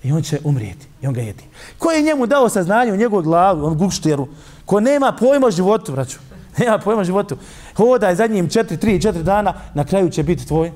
[0.04, 0.88] i on će umrijeti.
[1.02, 1.44] I on ga jedi.
[1.78, 4.28] Ko je njemu dao saznanje u njegovu glavu, on gukšteru,
[4.66, 6.18] ko nema pojma o životu, braću,
[6.60, 7.38] nema pojma o životu,
[7.76, 10.72] hodaj za njim četiri, tri, četiri dana, na kraju će biti tvoj,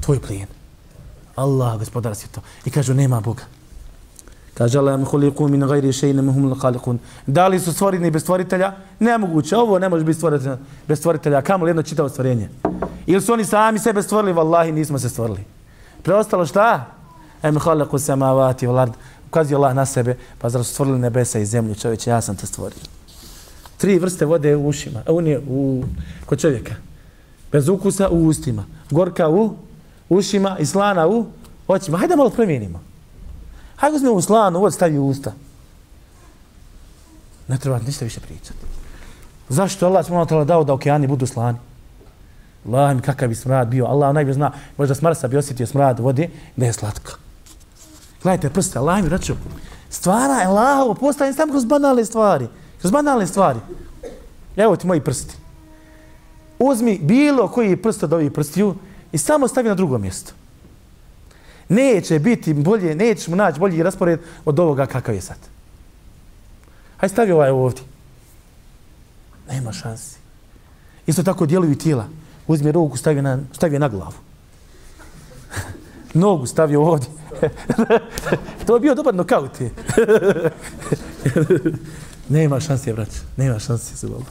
[0.00, 0.46] tvoj plijen.
[1.36, 2.40] Allah, gospodar si to.
[2.64, 3.42] I kažu, nema Boga.
[4.54, 6.98] Kaže Allah, mi huliku min gajri šeine muhum l'halikun.
[7.26, 8.72] Da li su stvoreni bez stvoritelja?
[8.98, 9.56] Nemoguće.
[9.56, 10.56] Ovo ne može biti stvoritelja
[10.88, 11.42] bez stvoritelja.
[11.42, 12.48] Kamo li jedno čitavo stvorenje?
[13.06, 14.34] Ili su oni sami sebe stvorili?
[14.34, 15.44] Wallahi, nismo se stvorili.
[16.02, 16.99] Preostalo šta?
[17.42, 18.92] Em khalaku samawati wal ard.
[19.28, 22.46] Ukazuje Allah na sebe, pa zar su stvorili nebesa i zemlju, čovječe, ja sam te
[22.46, 22.78] stvorio.
[23.76, 25.84] Tri vrste vode u ušima, a unije u,
[26.26, 26.74] kod čovjeka.
[27.52, 28.64] Bez ukusa u ustima.
[28.90, 29.56] Gorka u
[30.08, 31.26] ušima i slana u
[31.68, 31.98] očima.
[31.98, 32.80] Hajde malo promijenimo.
[33.76, 35.32] Hajde uzmemo u slanu, uvod stavi u usta.
[37.48, 38.58] Ne treba ništa više pričati.
[39.48, 41.58] Zašto Allah smo dao da okeani budu slani?
[42.66, 43.86] Allah mi kakav bi smrad bio.
[43.86, 47.12] Allah najbolje zna, možda smrsa bi osjetio smrad vode, da je slatka.
[48.22, 49.36] Gledajte prste, Allah mi račun.
[49.90, 52.48] stvara je Allahovo, postavljanje samo kroz banalne stvari.
[52.80, 53.58] Kroz banalne stvari.
[54.56, 55.34] Evo ti moji prsti.
[56.58, 58.74] Uzmi bilo koji prst od ovih prstiju
[59.12, 60.32] i samo stavi na drugo mjesto.
[61.68, 65.36] Neće biti bolje, nećeš mu naći bolji raspored od ovoga kakav je sad.
[66.96, 67.82] Hajde stavi ovaj ovdje.
[69.48, 70.16] Nema šansi.
[71.06, 72.08] Isto tako djeluju tijela.
[72.46, 74.29] Uzmi ruku, stavi na, stavi na glavu.
[76.14, 77.08] Nogu stavio ovdje.
[78.66, 79.50] to je bio dobar nokaut.
[82.28, 83.08] Nema šanse, brać.
[83.36, 84.22] Nema šanse, se Allah.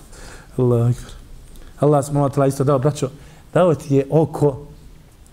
[0.57, 0.95] Allah,
[1.79, 3.09] Allah smo Allah isto dao, braćo,
[3.53, 4.65] dao ti je oko.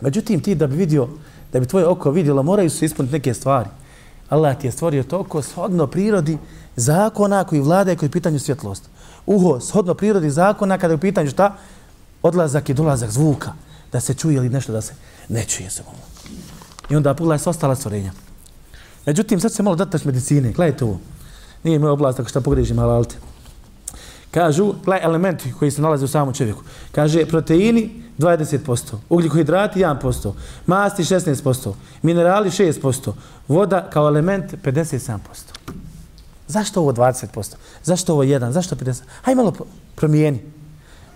[0.01, 1.09] Međutim, ti da bi vidio,
[1.53, 3.69] da bi tvoje oko vidjelo, moraju se ispuniti neke stvari.
[4.29, 6.39] Allah ti je stvorio to oko shodno prirodi
[6.77, 8.85] zakona koji vlada koji pitanju svjetlost.
[9.27, 11.57] Uho, shodno prirodi zakona kada je u pitanju šta?
[12.23, 13.53] Odlazak i dolazak zvuka.
[13.93, 14.95] Da se čuje ili nešto da se
[15.29, 15.83] ne čuje se.
[16.91, 18.13] I onda pogledaj sva ostala stvorenja.
[19.07, 20.53] Međutim, sad se malo dataš medicine.
[20.53, 20.99] Gledajte ovo.
[21.63, 23.17] Nije moj oblast ako šta pogrežim, ali alte.
[24.31, 26.63] Kažu, gledaj elementi koji se nalaze u samom čovjeku.
[26.93, 30.33] Kaže, proteini 20%, ugljikohidrati 1%,
[30.67, 31.73] masti 16%,
[32.03, 33.13] minerali 6%,
[33.49, 35.19] voda kao element 57%.
[36.49, 37.55] Zašto ovo 20%?
[37.85, 38.51] Zašto ovo 1?
[38.51, 39.03] Zašto 50%?
[39.23, 39.53] Hajde malo
[39.95, 40.41] promijeni.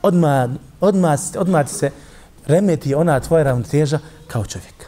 [0.02, 1.90] Odmah, odmah, odmah se
[2.46, 4.79] remeti ona tvoja ravnoteža kao čovjek.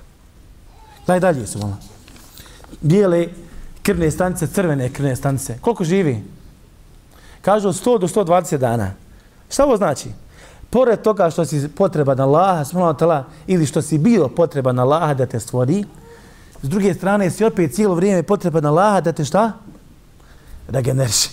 [1.07, 1.77] Daj dalje su malo.
[2.81, 3.29] Bijele
[3.83, 5.59] krvne stanice, crvene krvne stanice.
[5.61, 6.25] Koliko živi?
[7.43, 8.91] Kažu od 100 do 120 dana.
[9.49, 10.09] Šta ovo znači?
[10.73, 14.73] pored toga što si potreba na Allaha, subhanahu wa ta'ala, ili što si bio potreba
[14.73, 15.85] na Allaha da te stvori,
[16.63, 19.53] s druge strane si opet cijelo vrijeme potreba na Allaha da te šta?
[20.69, 21.31] Da generiši.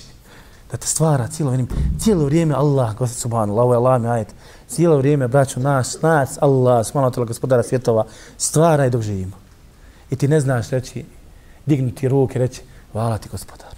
[0.72, 1.70] Da te stvara cijelo vrijeme.
[2.00, 4.36] Cijelo vrijeme Allah, gospod subhanahu, ovo je Allah mi ajet.
[4.68, 8.06] Cijelo vrijeme, braću, nas, nas, Allah, subhanahu wa ta'ala, gospodara svjetova,
[8.38, 9.38] stvara i dok živimo.
[10.12, 11.06] I ti ne znaš reći,
[11.66, 13.74] dignuti ruke, reći, hvala ti gospodar.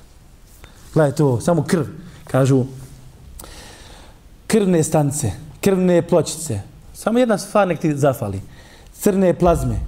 [0.94, 1.84] Gledaj to, samo krv.
[2.24, 2.66] Kažu,
[4.48, 6.62] krvne stance, krvne pločice.
[6.94, 8.42] Samo jedna stvar nek ti zafali.
[8.94, 9.80] Crne plazme,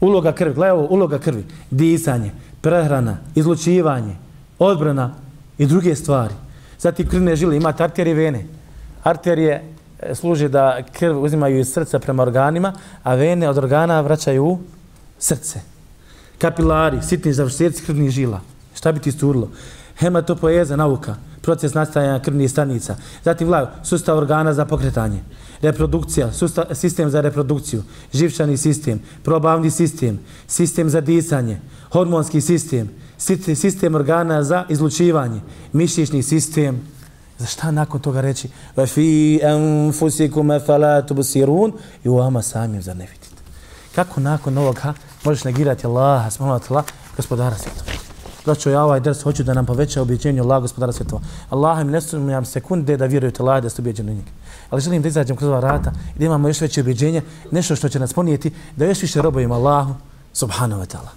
[0.00, 4.16] uloga krvi, gledaj ovo, uloga krvi, disanje, prehrana, izlučivanje,
[4.58, 5.14] odbrana
[5.58, 6.34] i druge stvari.
[6.78, 8.44] Zatim krvne žile, imate arterije vene.
[9.02, 9.64] Arterije
[10.14, 14.58] služe da krv uzimaju iz srca prema organima, a vene od organa vraćaju u
[15.18, 15.60] srce.
[16.40, 18.40] Kapilari, sitni završetci krvnih žila.
[18.74, 19.50] Šta bi ti sturilo?
[19.98, 22.96] Hematopoeza, nauka proces nastajanja krvnih stanica.
[23.24, 25.20] Zatim vlaju, sustav organa za pokretanje.
[25.62, 31.60] Reprodukcija, sustav, sistem za reprodukciju, živčani sistem, probavni sistem, sistem za disanje,
[31.92, 32.90] hormonski sistem,
[33.54, 35.40] sistem organa za izlučivanje,
[35.72, 36.80] mišićni sistem.
[37.38, 38.48] Za šta nakon toga reći?
[38.76, 41.72] Ve fi enfusikum efalatu busirun
[42.04, 43.42] i u vama samim za ne vidite.
[43.94, 44.94] Kako nakon ovoga
[45.24, 46.84] možeš negirati Allaha, smanovati Allah,
[47.16, 47.90] gospodara svjetova?
[48.44, 51.22] Braćo, ja ovaj ders hoću da nam poveća objeđenje Allah, gospodara svjetova.
[51.50, 54.30] Allah mi ne sumnjam sekunde da vjerujete Allah da ste objeđeni u njega.
[54.70, 57.88] Ali želim da izađem kroz ova rata i da imamo još veće objeđenje, nešto što
[57.88, 59.94] će nas ponijeti, da još više robojimo Allahu,
[60.32, 61.12] subhanahu wa ta'ala.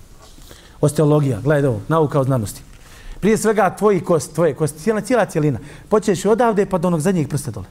[0.82, 2.62] Osteologija, gledaj ovo, nauka o znanosti.
[3.20, 5.60] Prije svega tvoji kost, tvoje kosti, cijela, cijela cijelina.
[5.90, 7.66] Počeš odavde pa do onog zadnjeg prsta dole.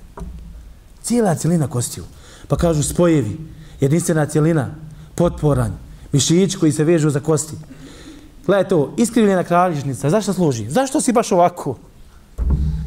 [1.02, 2.04] Cijela cijelina kostiju.
[2.48, 3.38] Pa kažu spojevi,
[3.80, 4.68] jedinstvena cijelina,
[5.14, 5.72] potporanj,
[6.12, 7.56] mišići koji se vežu za kosti.
[8.46, 10.70] Gledaj to, iskrivljena kraljišnica, zašto služi?
[10.70, 11.78] Zašto si baš ovako?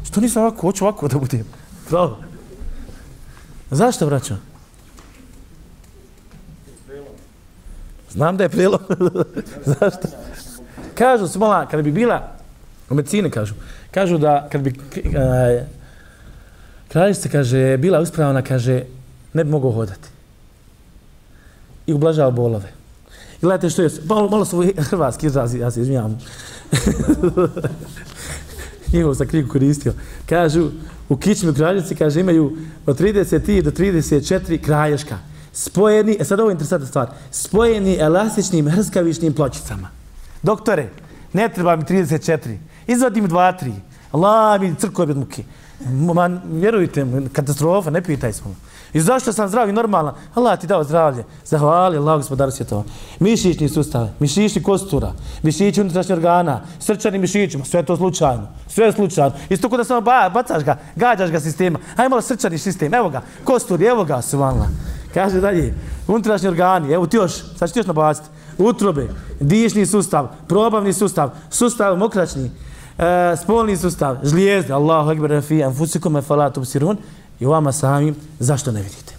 [0.04, 1.44] Što nisam ovako, hoću ovako da budem.
[1.88, 2.18] Pravo.
[3.70, 4.36] Zašto, braćo?
[8.10, 8.80] Znam da je prelom.
[9.80, 10.08] zašto?
[10.94, 12.32] Kažu, smola, kada bi bila,
[12.90, 13.54] u medicine kažu,
[13.90, 15.68] kažu da kad bi eh, uh,
[16.88, 18.84] kraljica, kaže, bila uspravna, kaže,
[19.32, 20.08] ne bi mogao hodati.
[21.86, 22.75] I ublažava bolove.
[23.36, 26.18] I gledajte što je, malo, malo su hrvatski izrazi, ja se izmijam.
[28.92, 29.92] Njegov sam knjigu koristio.
[30.28, 30.70] Kažu,
[31.08, 35.18] u kičmi kraljici, kaže, imaju od 30 do 34 kralješka.
[35.52, 39.88] Spojeni, e sad ovo je interesantna stvar, spojeni elastičnim hrskavišnim pločicama.
[40.42, 40.88] Doktore,
[41.32, 43.72] ne treba mi 34, izvadim 2-3.
[44.12, 45.44] Allah mi crkuje od muke.
[46.14, 48.54] Man, vjerujte, katastrofa, ne pitaj smo.
[48.96, 50.14] I zašto sam zdrav i normalan?
[50.34, 51.24] Allah ti dao zdravlje.
[51.44, 52.84] Zahvali Allah gospodaru svjetova.
[53.20, 58.48] Mišićni sustav, mišićni kostura, mišići unutrašnji organa, srčani mišićima, sve to slučajno.
[58.68, 59.32] Sve je slučajno.
[59.48, 61.78] Isto kod da samo ba, bacaš ga, gađaš ga sistema.
[61.96, 64.66] Hajde malo srčani sistem, evo ga, kosturi, evo ga, suvanla.
[65.14, 65.74] Kaže dalje,
[66.08, 68.28] unutrašnji organi, evo ti još, sad ću ti još nabaciti.
[68.58, 69.08] Utrobe,
[69.40, 72.50] dišni sustav, probavni sustav, sustav mokračni,
[72.98, 76.96] e, spolni sustav, žlijezde, Allahu ekber, rafi, anfusikum, e, falatu, sirun,
[77.40, 79.14] i vama samim, zašto ne vidite?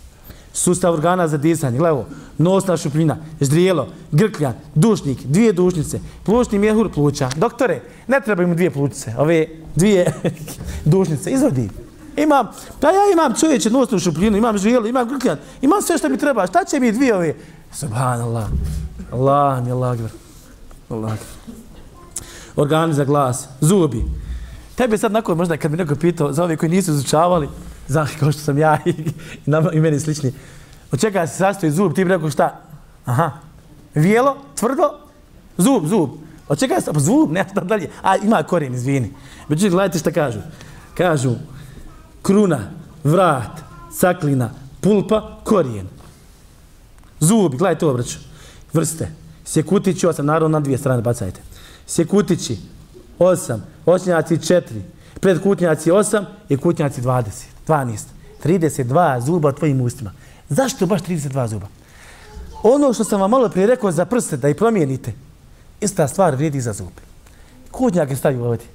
[0.54, 2.04] Sustav organa za disanje, gledaj
[2.38, 7.30] nosna šupljina, ždrijelo, grkljan, dušnik, dvije dušnice, plućni mjehur pluća.
[7.36, 10.14] Doktore, ne treba im dvije plućice, ove dvije
[10.86, 11.70] dušnice, izvodi.
[12.16, 12.48] Imam,
[12.80, 16.48] pa ja imam čovječe nosnu šupljinu, imam ždrijelo, imam grkljan, imam sve što mi treba,
[16.48, 17.36] šta će mi dvije ove?
[17.72, 18.48] Subhanallah,
[19.12, 20.00] Allah mi Allah,
[20.90, 21.18] Allah.
[22.56, 24.06] Organi za glas, zubi.
[24.76, 27.50] Tebe sad nakon možda kad bi neko pitao za ove koji nisu izučavali,
[27.88, 29.14] za kao što sam ja i, i,
[29.74, 30.34] i meni slični.
[30.92, 31.94] Od čega se sastoji zub?
[31.94, 32.62] Ti bi rekao šta?
[33.06, 33.32] Aha.
[33.96, 34.92] Vijelo, tvrdo,
[35.58, 36.10] zub, zub.
[36.48, 37.32] Od čega se zub?
[37.32, 37.90] Ne, šta dalje.
[38.04, 39.14] A, ima korijen, izvini.
[39.48, 40.40] Međutim, gledajte šta kažu.
[40.98, 41.36] Kažu,
[42.22, 42.60] kruna,
[43.04, 43.62] vrat,
[44.00, 44.50] caklina,
[44.82, 45.88] pulpa, korijen.
[47.20, 48.18] Zubi, gledajte ovo, braću.
[48.74, 49.12] Vrste.
[49.46, 51.42] Sjekutići osam, naravno na dvije strane bacajte.
[51.88, 52.58] Sjekutići,
[53.20, 54.82] osam, očnjaci četiri,
[55.22, 57.57] predkutnjaci osam i kutnjaci dvadeset.
[57.68, 58.00] 12.
[58.44, 60.12] 32 zuba u tvojim ustima.
[60.50, 61.68] Zašto baš 32 zuba?
[62.64, 65.14] Ono što sam vam malo prije rekao za prste da i promijenite,
[65.82, 67.02] ista stvar vrijedi za zube.
[67.72, 68.68] Kutnjak je stavio ovdje.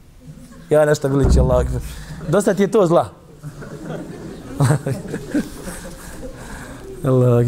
[0.70, 1.66] Ja nešto veliče Allah.
[2.28, 3.08] Dosta ti je to zla.
[7.04, 7.46] Allah.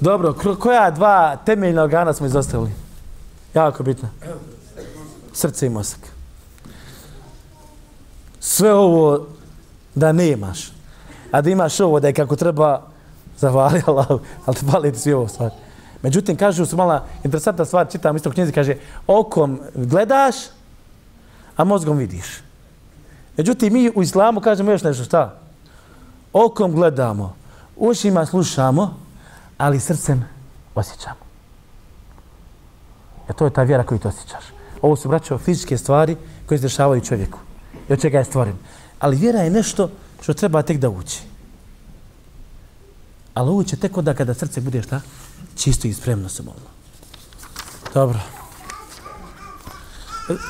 [0.00, 2.70] Dobro, koja dva temeljna organa smo izostavili?
[3.54, 4.08] Jako bitno.
[5.32, 6.00] Srce i mozak.
[8.40, 9.26] Sve ovo
[9.94, 10.72] da nemaš.
[11.30, 12.82] A da imaš ovo da je kako treba,
[13.38, 14.06] zavali Allah,
[14.46, 15.50] ali te pali ti svi ovo stvar.
[16.02, 18.76] Međutim, kažu su mala interesantna stvar, čitam isto u knjizi, kaže,
[19.06, 20.34] okom gledaš,
[21.56, 22.26] a mozgom vidiš.
[23.36, 25.44] Međutim, mi u islamu kažemo još nešto, šta?
[26.34, 27.34] okom gledamo,
[27.76, 28.96] ušima slušamo,
[29.58, 30.24] ali srcem
[30.74, 31.24] osjećamo.
[33.28, 34.44] E to je ta vjera koju ti osjećaš.
[34.82, 36.16] Ovo su, braćo, fizičke stvari
[36.46, 37.38] koje se dešavaju čovjeku.
[37.88, 38.54] I od čega je stvoren.
[38.98, 39.90] Ali vjera je nešto
[40.22, 41.20] što treba tek da uči.
[43.34, 45.00] Ali ući tek onda kada srce bude šta?
[45.56, 46.68] Čisto i spremno se molno.
[47.94, 48.20] Dobro.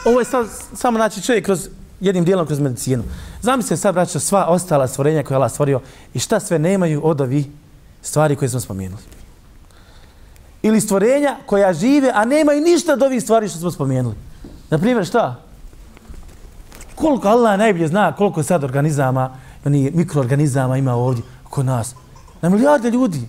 [0.04, 1.68] Ovo je sad, samo znači čovjek kroz
[2.00, 3.02] jednim dijelom kroz medicinu.
[3.42, 5.80] Zamislite sad, braćo, sva ostala stvorenja koje je Allah stvorio
[6.14, 7.50] i šta sve nemaju od ovi
[8.02, 9.02] stvari koje smo spomenuli.
[10.62, 14.14] Ili stvorenja koja žive, a nemaju ništa od ovih stvari što smo spomenuli.
[14.70, 15.40] Naprimjer, šta?
[16.94, 21.94] Koliko Allah najbolje zna koliko sad organizama, oni mikroorganizama ima ovdje oko nas.
[22.42, 23.28] Na milijarde ljudi.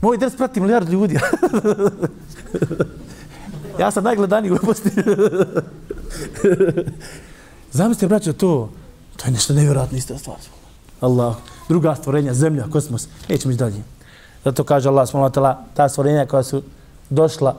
[0.00, 1.14] Moj dres prati milijarde ljudi.
[3.80, 4.90] ja sam najgledaniji u gluposti.
[7.72, 8.70] Zamislite, braćo, to,
[9.16, 10.36] to je nešto nevjerojatno isto stvar.
[11.00, 11.36] Allah,
[11.68, 13.82] druga stvorenja, zemlja, kosmos, nećemo ići dalje.
[14.44, 15.30] Zato kaže Allah, smo
[15.74, 16.62] ta stvorenja koja su
[17.10, 17.56] došla,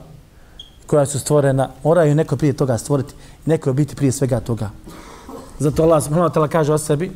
[0.86, 3.14] koja su stvorena, moraju neko prije toga stvoriti,
[3.46, 4.70] neko je biti prije svega toga.
[5.62, 7.12] Zato Allah subhanahu wa ta'ala kaže o sebi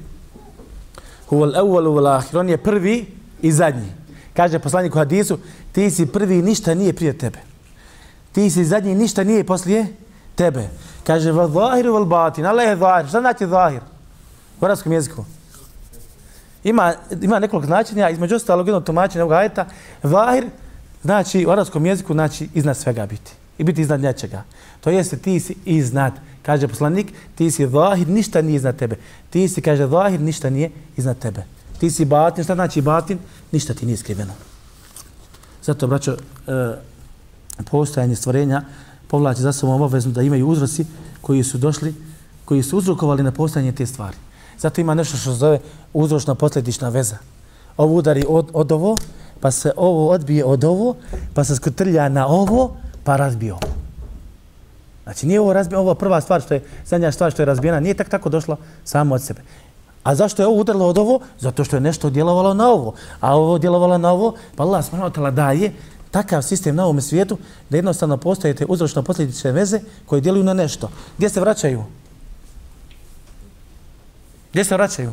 [1.27, 2.39] Huval evvalu val ahir.
[2.39, 3.07] On je prvi
[3.43, 3.91] i zadnji.
[4.35, 5.39] Kaže poslanik u hadisu
[5.73, 7.39] ti si prvi ništa nije prije tebe.
[8.33, 9.87] Ti si zadnji ništa nije poslije
[10.35, 10.69] tebe.
[11.05, 12.47] Kaže va zahiru val batin.
[12.47, 13.09] Allah je zahir.
[13.09, 13.81] Šta znači zahir?
[14.61, 15.25] U arabskom jeziku.
[16.65, 18.11] Ima, ima nekoliko značenja.
[18.11, 19.67] Između ostalog jednog tumačenja ovog ajeta.
[20.03, 20.47] Zahir
[21.03, 23.33] znači u arabskom jeziku znači iznad svega biti.
[23.59, 24.43] I biti iznad nečega.
[24.81, 26.13] To jeste ti si iznad.
[26.47, 28.97] Kaže poslanik, ti si zahir, ništa nije iznad tebe.
[29.31, 31.43] Ti si, kaže, zahir, ništa nije iznad tebe.
[31.81, 33.19] Ti si batin, šta znači batin?
[33.53, 34.33] Ništa ti nije skriveno.
[35.63, 36.19] Zato, braćo, e,
[37.71, 38.63] postojanje stvorenja
[39.09, 40.87] povlači za sobom obavezno da imaju uzroci
[41.21, 41.95] koji su došli,
[42.45, 44.17] koji su uzrokovali na postojanje te stvari.
[44.59, 45.61] Zato ima nešto što se zove
[45.93, 47.19] uzročno posljedična veza.
[47.77, 48.97] Ovo udari od, od ovo,
[49.41, 50.97] pa se ovo odbije od ovo,
[51.35, 53.76] pa se skotrlja na ovo, pa razbije ovo.
[55.07, 57.95] Znači nije ovo razbijeno, ovo prva stvar što je, zadnja stvar što je razbijena, nije
[57.95, 59.41] tak tako došla samo od sebe.
[60.03, 61.21] A zašto je ovo udarilo od ovo?
[61.41, 62.95] Zato što je nešto djelovalo na ovo.
[63.21, 65.73] A ovo djelovalo na ovo, pa Allah smrnotala daje
[66.11, 67.39] takav sistem na ovom svijetu
[67.71, 70.91] da jednostavno postojete uzročno posljedične veze koje djeluju na nešto.
[71.19, 71.85] Gdje se vraćaju?
[74.51, 75.13] Gdje se vraćaju?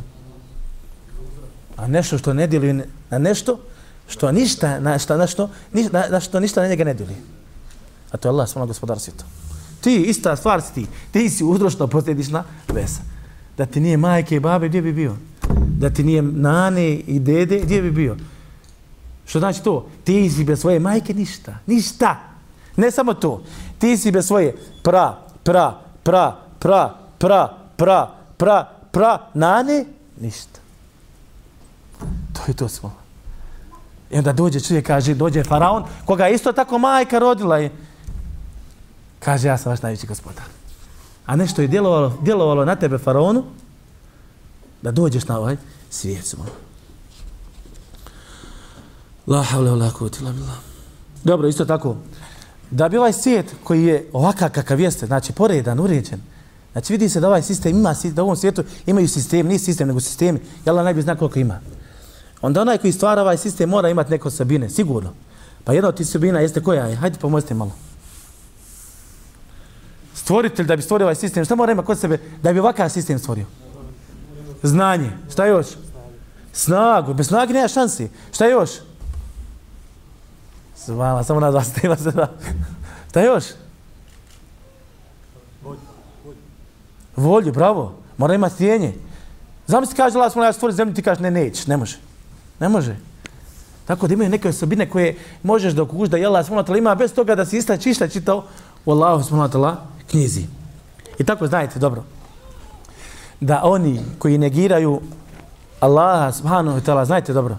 [1.78, 3.60] A nešto što ne djeluje na nešto,
[4.08, 5.50] što ništa, na, što, na, što,
[5.92, 7.18] na, na što ništa na njega ne djeluje.
[8.12, 9.43] A to je Allah, smrnotala gospodar svijeta.
[9.84, 10.86] Ti, ista stvar si ti.
[11.12, 13.02] Ti si uzročno posljedična veza.
[13.58, 15.16] Da ti nije majke i babe, gdje bi bio?
[15.78, 18.18] Da ti nije nane i dede, gdje bi bio?
[19.26, 19.88] Što znači to?
[20.04, 21.58] Ti si bez svoje majke ništa.
[21.68, 22.20] Ništa.
[22.76, 23.44] Ne samo to.
[23.80, 28.08] Ti si bez svoje pra, pra, pra, pra, pra, pra,
[28.38, 29.86] pra, pra, nane,
[30.22, 30.60] ništa.
[32.34, 32.96] To je to smo.
[34.12, 37.72] I onda dođe čovjek, kaže, dođe faraon, koga isto tako majka rodila je.
[39.26, 40.46] Kaže, ja sam vaš najveći gospodar.
[41.26, 43.44] A nešto je djelovalo, djelovalo na tebe, faraonu,
[44.82, 45.58] da dođeš na ovaj
[45.90, 46.48] svijet svoj.
[49.28, 50.58] La havle la kutila illa billah.
[51.24, 51.96] Dobro, isto tako.
[52.72, 56.22] Da bi ovaj svijet koji je ovakav kakav jeste, znači poredan, uređen,
[56.72, 59.88] znači vidi se da ovaj sistem ima, da u ovom svijetu imaju sistem, nije sistem,
[59.88, 61.60] nego sistemi, jel najbolje zna koliko ima.
[62.42, 65.14] Onda onaj koji stvara ovaj sistem mora imati neko sabine, sigurno.
[65.64, 66.96] Pa jedna od tih sabina jeste koja je?
[66.96, 67.72] Hajde pomozite malo
[70.24, 73.20] stvoritelj da bi stvorio ovaj sistem, šta mora ima kod sebe da bi ovakav sistem
[73.20, 73.46] stvorio?
[74.64, 75.12] Znanje.
[75.32, 75.68] Šta još?
[76.54, 77.14] Snagu.
[77.14, 78.10] Bez snage nema šansi.
[78.34, 78.70] Šta još?
[80.86, 82.32] Zvala, samo na dva stema se da.
[83.10, 83.44] Šta još?
[87.16, 87.96] Volju, bravo.
[88.18, 88.94] Mora imati tijenje.
[89.68, 91.98] Zamisli kaže Allah, ja stvori zemlju, ti kaže ne, neć, ne može.
[92.60, 92.96] Ne može.
[93.86, 97.46] Tako da imaju neke osobine koje možeš dok da jel Allah, ima bez toga da
[97.46, 98.44] si istači, čišta čitao,
[98.86, 99.24] u Allahu,
[100.14, 100.46] knjizi.
[101.20, 102.04] I tako znajte dobro
[103.40, 105.02] da oni koji negiraju
[105.80, 107.58] Allaha subhanahu wa ta'ala, znajte dobro,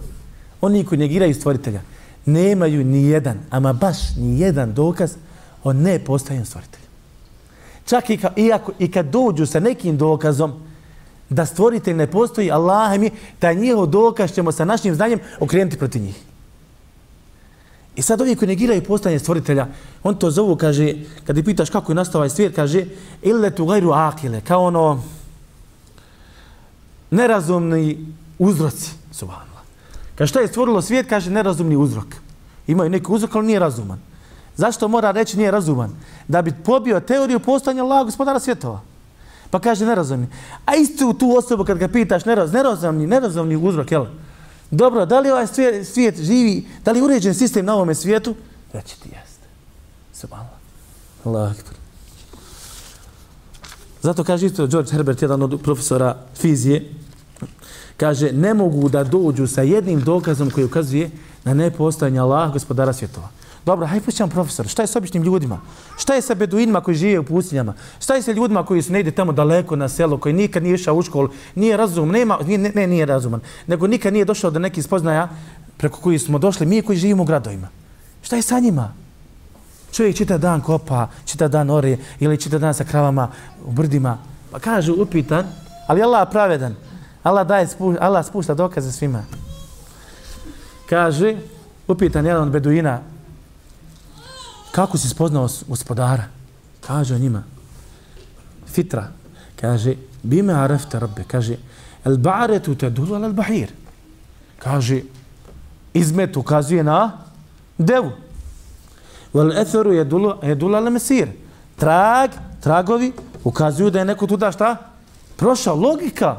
[0.60, 1.80] oni koji negiraju stvoritelja,
[2.26, 5.16] nemaju ni jedan, ama baš ni jedan dokaz
[5.64, 6.84] o nepostajanju stvoritelja.
[7.86, 10.52] Čak i, ka, iako, i kad dođu sa nekim dokazom
[11.28, 16.02] da stvoritelj ne postoji, Allah mi, taj njihov dokaz ćemo sa našim znanjem okrenuti protiv
[16.02, 16.16] njih.
[17.96, 19.66] I sad ovi koji negiraju postanje stvoritelja,
[20.02, 22.84] on to zovu, kaže, kad pitaš kako je nastao ovaj svijet, kaže,
[23.22, 25.02] ille tu gajru akile, kao ono,
[27.10, 28.06] nerazumni
[28.38, 29.62] uzroci, subhanallah.
[30.14, 32.06] Kaže, što je stvorilo svijet, kaže, nerazumni uzrok.
[32.66, 33.98] Imaju neki uzrok, ali nije razuman.
[34.56, 35.90] Zašto mora reći nije razuman?
[36.28, 38.80] Da bi pobio teoriju postanja Allaha gospodara svjetova.
[39.50, 40.26] Pa kaže, nerazumni.
[40.66, 44.06] A istu tu osobu, kad ga pitaš, neraz, nerazumni, nerazumni uzrok, jel?
[44.76, 48.34] Dobro, da li ovaj svijet, svijet živi, da li uređen sistem na ovome svijetu?
[48.72, 49.46] Reći ti jeste.
[50.12, 50.58] Subhanallah.
[51.24, 51.74] Allah akbar.
[54.02, 56.92] Zato kaže isto George Herbert, jedan od profesora fizije,
[57.96, 61.10] kaže, ne mogu da dođu sa jednim dokazom koji ukazuje
[61.44, 63.28] na nepostojanje Allah, gospodara svjetova.
[63.66, 65.60] Dobro, hajde pućam profesor, šta je s običnim ljudima?
[65.96, 67.74] Šta je sa beduinima koji žive u pustinjama?
[67.98, 70.94] Šta je sa ljudima koji su negdje tamo daleko na selo, koji nikad nije išao
[70.94, 74.58] u školu, nije razum, nema, nije, ne, ne, nije razuman, nego nikad nije došao do
[74.58, 75.28] nekih spoznaja
[75.76, 77.68] preko koji smo došli, mi koji živimo u gradovima.
[78.22, 78.92] Šta je sa njima?
[79.92, 83.28] Čovjek čita dan kopa, čita dan ore ili čita dan sa kravama
[83.64, 84.18] u brdima.
[84.50, 85.46] Pa kažu, upitan,
[85.86, 86.74] ali Allah pravedan.
[87.22, 87.68] Allah, daje,
[88.00, 89.22] Allah spušta dokaze svima.
[90.88, 91.36] Kaže,
[91.88, 93.00] upitan jedan od beduina,
[94.74, 96.24] kako si spoznao gospodara?
[96.80, 97.42] Kaže o njima,
[98.66, 99.08] fitra,
[99.60, 101.56] kaže, bime arefte rabbe, kaže,
[102.04, 103.70] el ba'aretu te dulu al bahir.
[104.58, 105.02] Kaže,
[105.94, 107.12] izmet ukazuje na
[107.78, 108.10] devu.
[109.34, 111.28] Vel etheru je dulu, je dulu al mesir.
[111.76, 113.12] Trag, tragovi
[113.44, 114.76] ukazuju da je neko tuda šta?
[115.36, 116.36] Prošao, logika.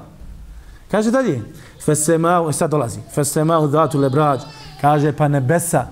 [0.91, 1.41] Kaže dalje,
[1.85, 4.45] fesemau, e, sad dolazi, fesemau dhatu lebrad,
[4.81, 5.87] kaže pa nebesa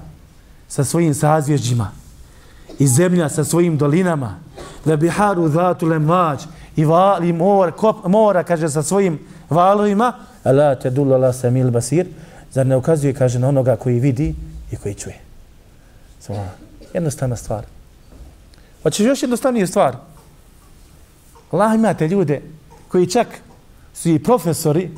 [0.68, 2.03] sa svojim sazvježđima
[2.80, 4.40] i zemlja sa svojim dolinama,
[4.86, 6.44] da biharu dhatu lemađ
[6.76, 9.20] i val, i mor, kop, mora, kaže, sa svojim
[9.50, 10.14] valovima,
[10.44, 12.08] ala te dula la samil basir,
[12.52, 14.36] zar ne ukazuje, kaže, na onoga koji vidi
[14.72, 15.20] i koji čuje.
[16.20, 16.48] Samo
[16.94, 17.66] jednostavna stvar.
[18.84, 19.96] Hoćeš još jednostavniju stvar?
[21.52, 22.42] Allah imate ljude
[22.88, 23.28] koji čak
[23.94, 24.92] su i profesori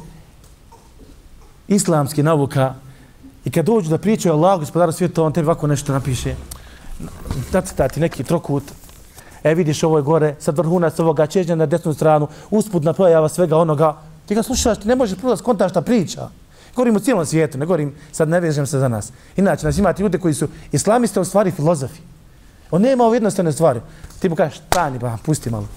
[1.68, 2.74] islamski nauka
[3.46, 6.36] i kad dođu da pričaju Allah, gospodaru svijeta, on tebi ovako nešto napiše
[7.54, 8.64] nacrtati neki trokut,
[9.44, 13.58] e vidiš ovo je gore, sad vrhunac ovoga čežnja na desnu stranu, usputna pojava svega
[13.58, 16.30] onoga, ti ga slušaš, ti ne možeš prvo da skontaš šta priča.
[16.76, 19.12] Govorim u cijelom svijetu, ne govorim, sad ne vežem se za nas.
[19.36, 22.02] Inače, nas imate ljude koji su islamiste u stvari filozofi.
[22.72, 23.82] On nema ove jednostavne stvari.
[24.20, 25.68] Ti mu kažeš, stani, pa pusti malo.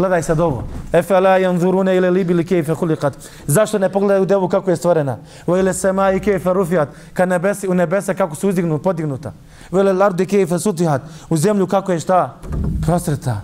[0.00, 0.64] Gledaj sad ovo.
[0.92, 3.12] Efe la yanzuruna ila libili kayfa khuliqat.
[3.46, 5.18] Zašto ne pogledaju devu kako je stvorena?
[5.46, 6.88] Wa ila samai kayfa rufiat.
[7.12, 9.32] Ka nebesi u nebesa kako su uzdignu, podignuta.
[9.70, 11.02] Wa ila ardi kayfa sutihat.
[11.28, 12.40] U zemlju kako je šta?
[12.82, 13.40] Prostreta.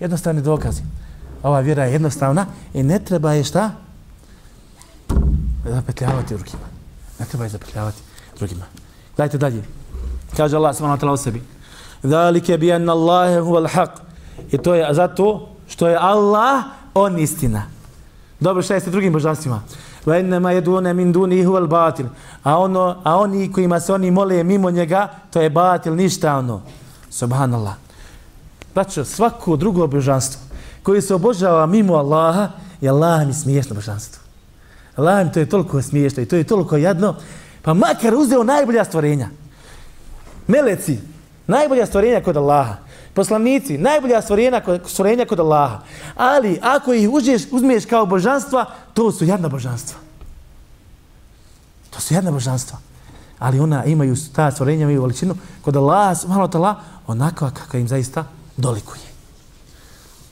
[0.00, 0.82] Jednostavni dokazi.
[1.42, 3.70] Ova vjera je jednostavna i ne treba je šta?
[5.64, 6.66] Zapetljavati drugima.
[7.18, 8.02] Ne treba je zapetljavati
[8.38, 8.64] drugima.
[9.16, 9.62] Dajte dalje.
[10.36, 11.42] Kaže Allah subhanahu wa ta'ala o sebi.
[12.02, 13.90] Zalike bi anna Allahe huval haq.
[14.50, 16.64] I to je zato što je Allah
[16.94, 17.62] on istina.
[18.40, 19.62] Dobro, šta je sa drugim božanstvima?
[20.06, 22.06] Wa innama yaduna min dunihi wal batil.
[22.42, 26.60] A ono, a oni kojima se oni mole mimo njega, to je batil, ništa ono.
[27.10, 27.74] Subhanallah.
[28.72, 30.40] Znači, svako drugo božanstvo
[30.82, 32.48] koji se obožava mimo Allaha,
[32.80, 34.22] je Allah mi smiješno božanstvo.
[34.96, 37.16] Allah mi to je toliko smiješno i to je toliko jadno,
[37.62, 39.28] pa makar uzeo najbolja stvorenja.
[40.46, 40.98] Meleci,
[41.46, 45.80] najbolja stvorenja kod Allaha poslanici, najbolja stvorenja, stvorenja kod Allaha.
[46.16, 49.98] Ali ako ih uđeš, uzmeš kao božanstva, to su jadna božanstva.
[51.90, 52.78] To su jadna božanstva.
[53.38, 58.24] Ali ona imaju, ta stvorenja imaju veličinu kod Allaha, malo tala, onako kako im zaista
[58.56, 59.12] dolikuje.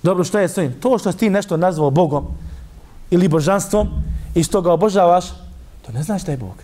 [0.02, 0.72] Dobro, što je s ovim?
[0.80, 2.26] To što ti nešto nazvao Bogom
[3.10, 3.88] ili božanstvom
[4.34, 5.24] i što ga obožavaš,
[5.86, 6.54] to ne znaš da je Bog.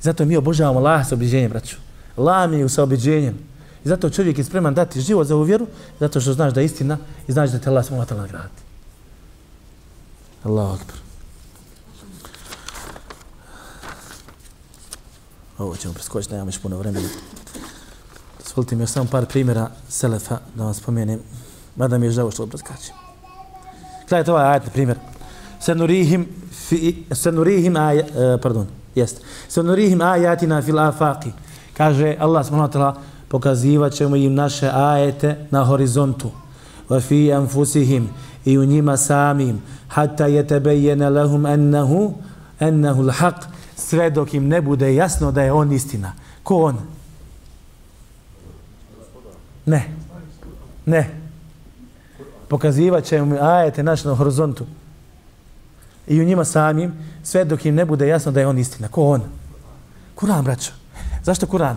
[0.00, 1.76] Zato mi obožavamo Allaha sa obiđenjem, braću.
[2.16, 3.38] Allah mi je sa obiđenjem.
[3.84, 5.66] I zato čovjek je spreman dati život za ovu vjeru,
[6.00, 6.98] zato što znaš da je istina
[7.28, 8.62] i znaš da te Allah smutala nagradi.
[10.44, 10.96] Allahu akbar.
[15.58, 17.08] Ovo ćemo preskočiti, nemamo još puno vremena.
[18.44, 21.20] Svolite mi još samo par primjera Selefa da vam spomenem,
[21.76, 22.94] mada mi je žao što ovo preskačem.
[24.08, 24.98] Gledajte ovaj ajet, na primjer.
[25.60, 26.26] Senurihim,
[26.68, 29.20] fi, senurihim aj, uh, e, pardon, jest.
[29.48, 31.32] Senurihim ajatina fil afaqi.
[31.76, 32.94] Kaže Allah subhanahu wa
[33.28, 36.30] pokazivat ćemo im naše ajete na horizontu.
[36.88, 38.08] Wa fi anfusihim
[38.44, 42.14] i u njima samim hatta yatabayyana lahum annahu
[42.60, 43.34] annahu al-haq
[43.76, 46.12] sve dok im ne bude jasno da je on istina.
[46.42, 46.78] Ko on?
[49.66, 49.88] Ne.
[50.86, 51.10] Ne.
[52.48, 54.66] Pokazivat ćemo im ajete naš na horizontu.
[56.06, 58.88] I u njima samim sve dok im ne bude jasno da je on istina.
[58.88, 59.22] Ko on?
[60.16, 60.72] Kur'an, braćo.
[61.22, 61.74] Zašto Kur'an?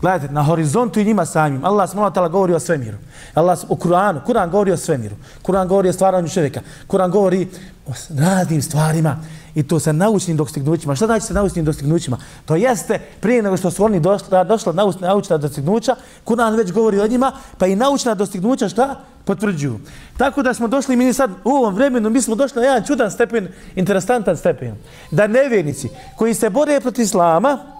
[0.00, 1.64] Gledajte, na horizontu i njima samim.
[1.64, 2.96] Allah subhanahu wa ta'ala govori o svemiru.
[3.34, 5.16] Allah u Kur'anu, Kur'an govori o svemiru.
[5.42, 6.60] Kur'an govori o stvaranju čovjeka.
[6.88, 7.48] Kur'an govori
[7.86, 9.16] o raznim stvarima
[9.54, 10.96] i to sa naučnim dostignućima.
[10.96, 12.18] Šta znači sa naučnim dostignućima?
[12.44, 17.00] To jeste, prije nego što su oni došla, došla naučna, naučna dostignuća, Kur'an već govori
[17.00, 19.00] o njima, pa i naučna dostignuća šta?
[19.24, 19.80] Potvrđuju.
[20.16, 23.10] Tako da smo došli, mi sad u ovom vremenu, mi smo došli na jedan čudan
[23.10, 24.74] stepen, interesantan stepen.
[25.10, 27.77] Da nevjernici koji se bore protiv islama,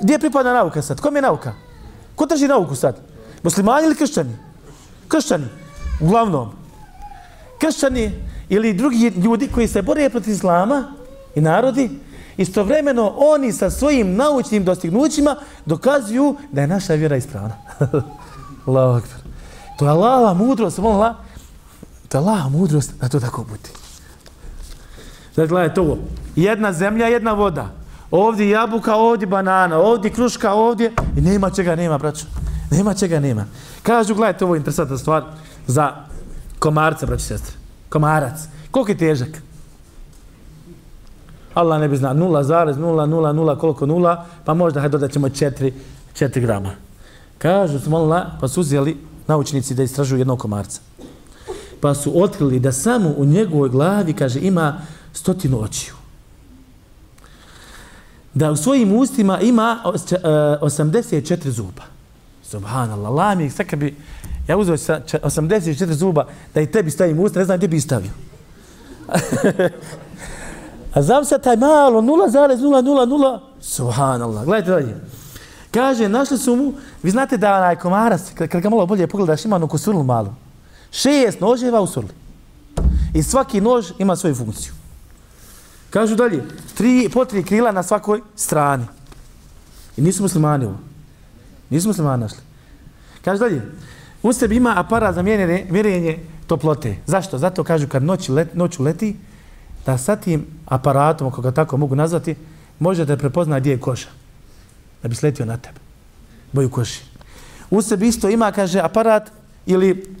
[0.00, 1.00] gdje pripada nauka sad?
[1.00, 1.52] Kom je nauka?
[2.14, 2.96] Ko drži nauku sad?
[3.42, 4.36] Muslimani ili kršćani?
[5.08, 5.46] Kršćani.
[6.00, 6.50] Uglavnom.
[7.60, 8.12] Kršćani
[8.48, 10.92] ili drugi ljudi koji se bore protiv islama,
[11.34, 11.90] i narodi,
[12.36, 15.36] istovremeno oni sa svojim naučnim dostignućima
[15.66, 17.56] dokazuju da je naša vjera ispravna.
[18.66, 19.20] Allahu akbar.
[19.78, 21.16] To je Allahova mudrost, Allah.
[22.08, 23.68] To je Allahova mudrost da to tako bude.
[25.34, 25.98] Znači, gledajte ovo.
[26.36, 27.79] Jedna zemlja, jedna voda.
[28.10, 30.92] Ovdje jabuka, ovdje banana, ovdje kruška, ovdje.
[31.16, 32.26] I nema čega nema, braćo.
[32.70, 33.44] Nema čega nema.
[33.82, 35.24] Kažu, gledajte, ovo je interesantna stvar
[35.66, 35.92] za
[36.58, 37.54] komarca, braći sestre.
[37.88, 38.40] Komarac.
[38.70, 39.28] Koliko je težak?
[41.54, 45.72] Allah ne bi zna 0,000 koliko nula, pa možda hajde dodat ćemo 4,
[46.14, 46.70] 4 grama.
[47.38, 48.96] Kažu, smolila, pa su uzeli
[49.26, 50.80] naučnici da istražuju jednog komarca.
[51.80, 54.80] Pa su otkrili da samo u njegovoj glavi, kaže, ima
[55.12, 55.99] stotinu očiju.
[58.34, 61.82] Da u svojim ustima ima 84 e, zuba.
[62.42, 63.96] Subhanallah, Allah mi, sad bi
[64.48, 68.10] ja uzeo 84 zuba da i tebi stavim usta, ne znam gdje bi stavio.
[70.94, 74.96] A znam se taj malo, 0,000, subhanallah, gledajte dalje.
[75.70, 76.72] Kaže, našli su mu,
[77.02, 80.34] vi znate da onaj komarac, kad ga malo bolje pogledaš, ima ono surlu malu.
[80.90, 82.10] Šest noževa u surli.
[83.14, 84.72] I svaki nož ima svoju funkciju.
[85.90, 88.86] Kažu dalje, tri, po tri krila na svakoj strani.
[89.96, 90.78] I nisu muslimani ovo.
[91.70, 92.38] Nisu muslimani našli.
[93.24, 93.62] Kaže dalje,
[94.22, 96.96] u sebi ima aparat za mjerenje, mjerenje toplote.
[97.06, 97.38] Zašto?
[97.38, 99.16] Zato kažu kad noć let, noću leti,
[99.86, 102.36] da sa tim aparatom, ako ga tako mogu nazvati,
[102.78, 104.08] može da prepozna gdje je koša.
[105.02, 105.78] Da bi sletio na tebe.
[106.52, 107.02] Boju koši.
[107.70, 109.30] U sebi isto ima, kaže, aparat
[109.66, 110.16] ili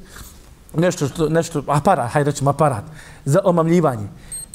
[0.74, 2.84] nešto, što, nešto aparat, hajde rećemo aparat,
[3.24, 4.08] za omamljivanje.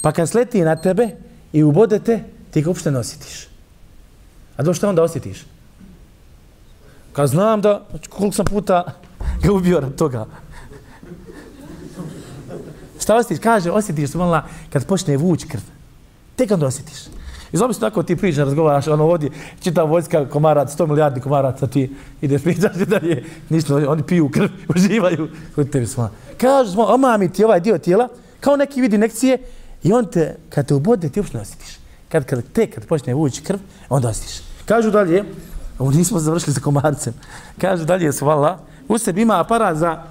[0.06, 1.08] Pa kad sleti na tebe
[1.54, 2.20] i ubode te,
[2.52, 3.48] ti ga uopšte ne osjetiš.
[4.58, 5.46] A do što onda osjetiš?
[7.14, 8.84] Kad znam da, koliko sam puta
[9.44, 10.26] ga ubio od toga,
[13.02, 13.44] Šta osjetiš?
[13.44, 14.42] Kaže, osjetiš se malo
[14.74, 15.62] kad počne vuć krv.
[16.36, 17.00] Tek onda osjetiš.
[17.52, 21.68] I zove se tako ti priča, razgovaraš, ono vodi, čita vojska komarac, 100 milijardi komaraca,
[21.68, 25.30] ti ideš pričaš da je, ništa, oni piju krv, uživaju.
[26.38, 28.08] Kaže, smo, omami ti ovaj dio tijela,
[28.40, 29.38] kao neki vidi nekcije,
[29.86, 31.78] i on te, kad te ubode, ti uopšte ne osjetiš.
[32.10, 33.60] Kad, kad, tek kad počne vući krv,
[33.90, 34.42] onda osjetiš.
[34.66, 35.24] Kažu dalje,
[35.80, 37.14] ovo nismo završili sa komarcem,
[37.62, 40.04] kažu dalje, svala, u sebi ima aparat za,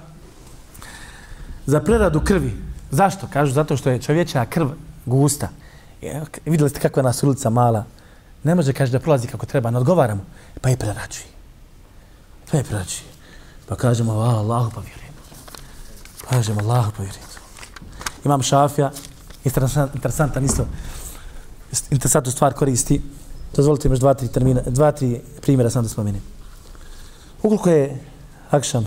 [1.65, 2.53] za preradu krvi.
[2.91, 3.27] Zašto?
[3.33, 4.69] Kažu zato što je čovječa krv
[5.05, 5.49] gusta.
[6.01, 7.83] Je, vidjeli ste kakva je nas ulica mala.
[8.43, 10.25] Ne može kaže da prolazi kako treba, ne odgovaramo.
[10.61, 11.27] Pa je prerađuje.
[12.51, 13.11] Pa je prerađuje.
[13.67, 15.17] Pa kažemo, Allah, Allahu pa vjerujemo.
[16.21, 17.27] Pa kažemo, Allahu pa vjerujemo.
[18.25, 18.91] Imam šafija,
[19.45, 20.67] interesant, interesantan isto,
[21.91, 23.01] interesantnu stvar koristi.
[23.55, 26.21] Dozvolite mi još dva, tri, termina, dva, tri primjera sam da spomenem.
[27.43, 27.99] Ukoliko je
[28.49, 28.85] Akšam?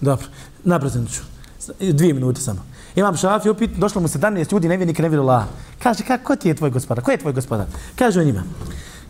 [0.00, 0.26] Dobro
[0.64, 1.22] nabrzinut ću.
[1.80, 2.64] Dvije minute samo.
[2.96, 5.44] Imam šafi, upit, došlo mu 17 ljudi, nevjernika, ne vjeru Allah.
[5.82, 7.04] Kaže, kako ti je tvoj gospodar?
[7.04, 7.66] Ko je tvoj gospodar?
[7.96, 8.42] Kaže o njima.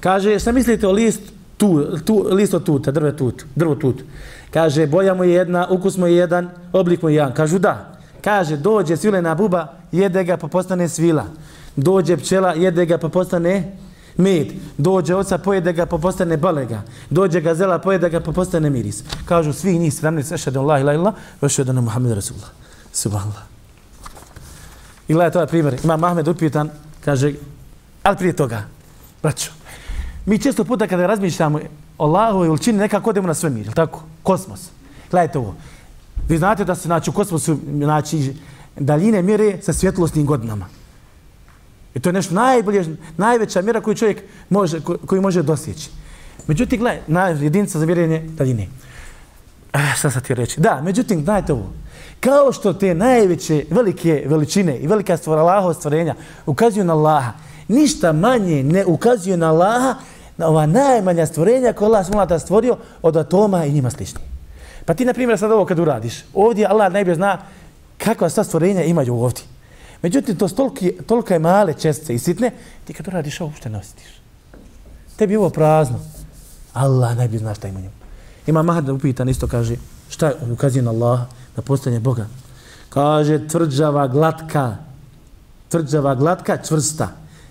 [0.00, 1.20] Kaže, šta mislite o list
[1.56, 4.02] tu, tu, list od tuta, drve tut, drvo tut?
[4.50, 7.32] Kaže, boja mu je jedna, ukus mu je jedan, oblik mu je jedan.
[7.34, 7.97] Kažu da.
[8.24, 11.26] Kaže, dođe svilena buba, jede ga pa postane svila.
[11.76, 13.76] Dođe pčela, jede ga pa postane
[14.16, 14.52] med.
[14.78, 16.82] Dođe oca, pojede ga, pa postane balega.
[17.10, 19.02] Dođe gazela, pojede ga, pa postane miris.
[19.24, 21.12] Kažu svi njih 17, ešhedu Allah ila ila,
[21.42, 22.50] ešhedu na Muhammed Rasulullah.
[22.92, 23.42] Subhanallah.
[25.08, 25.76] I gledajte je primjer.
[25.84, 26.70] Ima Mahmed upitan,
[27.04, 27.32] kaže,
[28.02, 28.62] ali prije toga,
[29.22, 29.50] braću,
[30.26, 31.60] mi često puta kada razmišljamo
[31.98, 34.02] o Allahu i čini nekako odemo na svemir, ili tako?
[34.22, 34.60] Kosmos.
[35.10, 35.54] Gledajte ovo.
[36.28, 38.34] Vi znate da se znači, u kosmosu znači,
[38.76, 40.66] daljine mjere sa svjetlosnim godinama.
[41.94, 45.90] I to je nešto najbolje, najveća mjera koju čovjek može, koju može dosjeći.
[46.46, 48.68] Međutim, gledaj, na jedinica za mjerenje daljine.
[49.72, 50.60] E, šta sad ti reći?
[50.60, 51.70] Da, međutim, znajte ovo.
[52.20, 56.14] Kao što te najveće, velike veličine i velika stvora Allahova stvorenja
[56.46, 57.32] ukazuju na Allaha,
[57.68, 59.94] ništa manje ne ukazuje na Allaha
[60.36, 64.20] na ova najmanja stvorenja koja Allah smolata stvorio od atoma i njima slični.
[64.89, 67.39] Pa ti, na primjer, sad ovo kad uradiš, ovdje Allah najbolje zna
[67.99, 69.45] kakva sva stvorenja imaju ovdje.
[70.03, 72.51] Međutim, to stolki, tolika je male čestice i sitne,
[72.84, 74.07] ti kad uradiš ovo, uopšte ne osjetiš.
[75.16, 76.01] Tebi je ovo prazno.
[76.72, 77.93] Allah najbolje zna šta ima njemu.
[78.47, 79.76] Ima Mahad upitan isto kaže,
[80.09, 81.20] šta je ukazuje na Allah,
[81.57, 82.26] na postanje Boga.
[82.89, 84.76] Kaže, tvrđava glatka,
[85.68, 87.09] tvrđava glatka, čvrsta.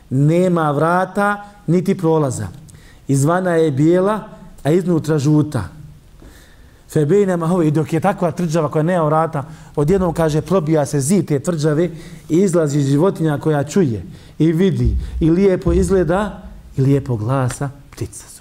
[0.10, 2.48] Nema vrata, niti prolaza.
[3.08, 4.20] Izvana je bijela,
[4.64, 5.77] a iznutra žuta.
[6.90, 9.44] Febejne mahove, i dok je takva tvrđava koja nema vrata,
[9.76, 11.90] odjednom kaže, probija se zid te tvrđave
[12.30, 14.06] i izlazi životinja koja čuje
[14.40, 16.44] i vidi i lijepo izgleda
[16.78, 18.38] i lijepo glasa ptica su.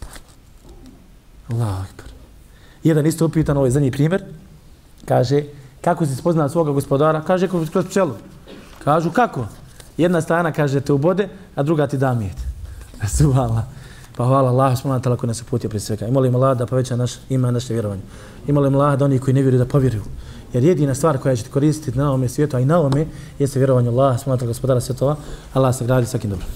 [1.51, 2.07] Allah akbar.
[2.83, 4.25] Jedan isto upitan, ovaj zadnji primjer,
[5.05, 5.43] kaže,
[5.81, 7.23] kako si spoznao svoga gospodara?
[7.23, 8.15] Kaže, kroz pčelu.
[8.85, 9.47] Kažu, kako?
[9.97, 12.37] Jedna strana kaže te ubode, a druga ti da mijet.
[13.19, 13.65] Subhala.
[14.17, 16.07] Pa hvala Allah, smo na talako nas uputio prije svega.
[16.07, 18.03] I molim Allah da poveća naš, ima naše vjerovanje?
[18.47, 18.67] Ima li
[19.03, 20.03] oni koji ne vjeruju da povjeruju?
[20.53, 23.07] Jer jedina stvar koja će ti koristiti na ovome svijetu, a i na ovome,
[23.39, 25.17] jeste vjerovanje Allah, smo gospodara svjetova.
[25.53, 26.49] Allah se gradi svakim dobrom.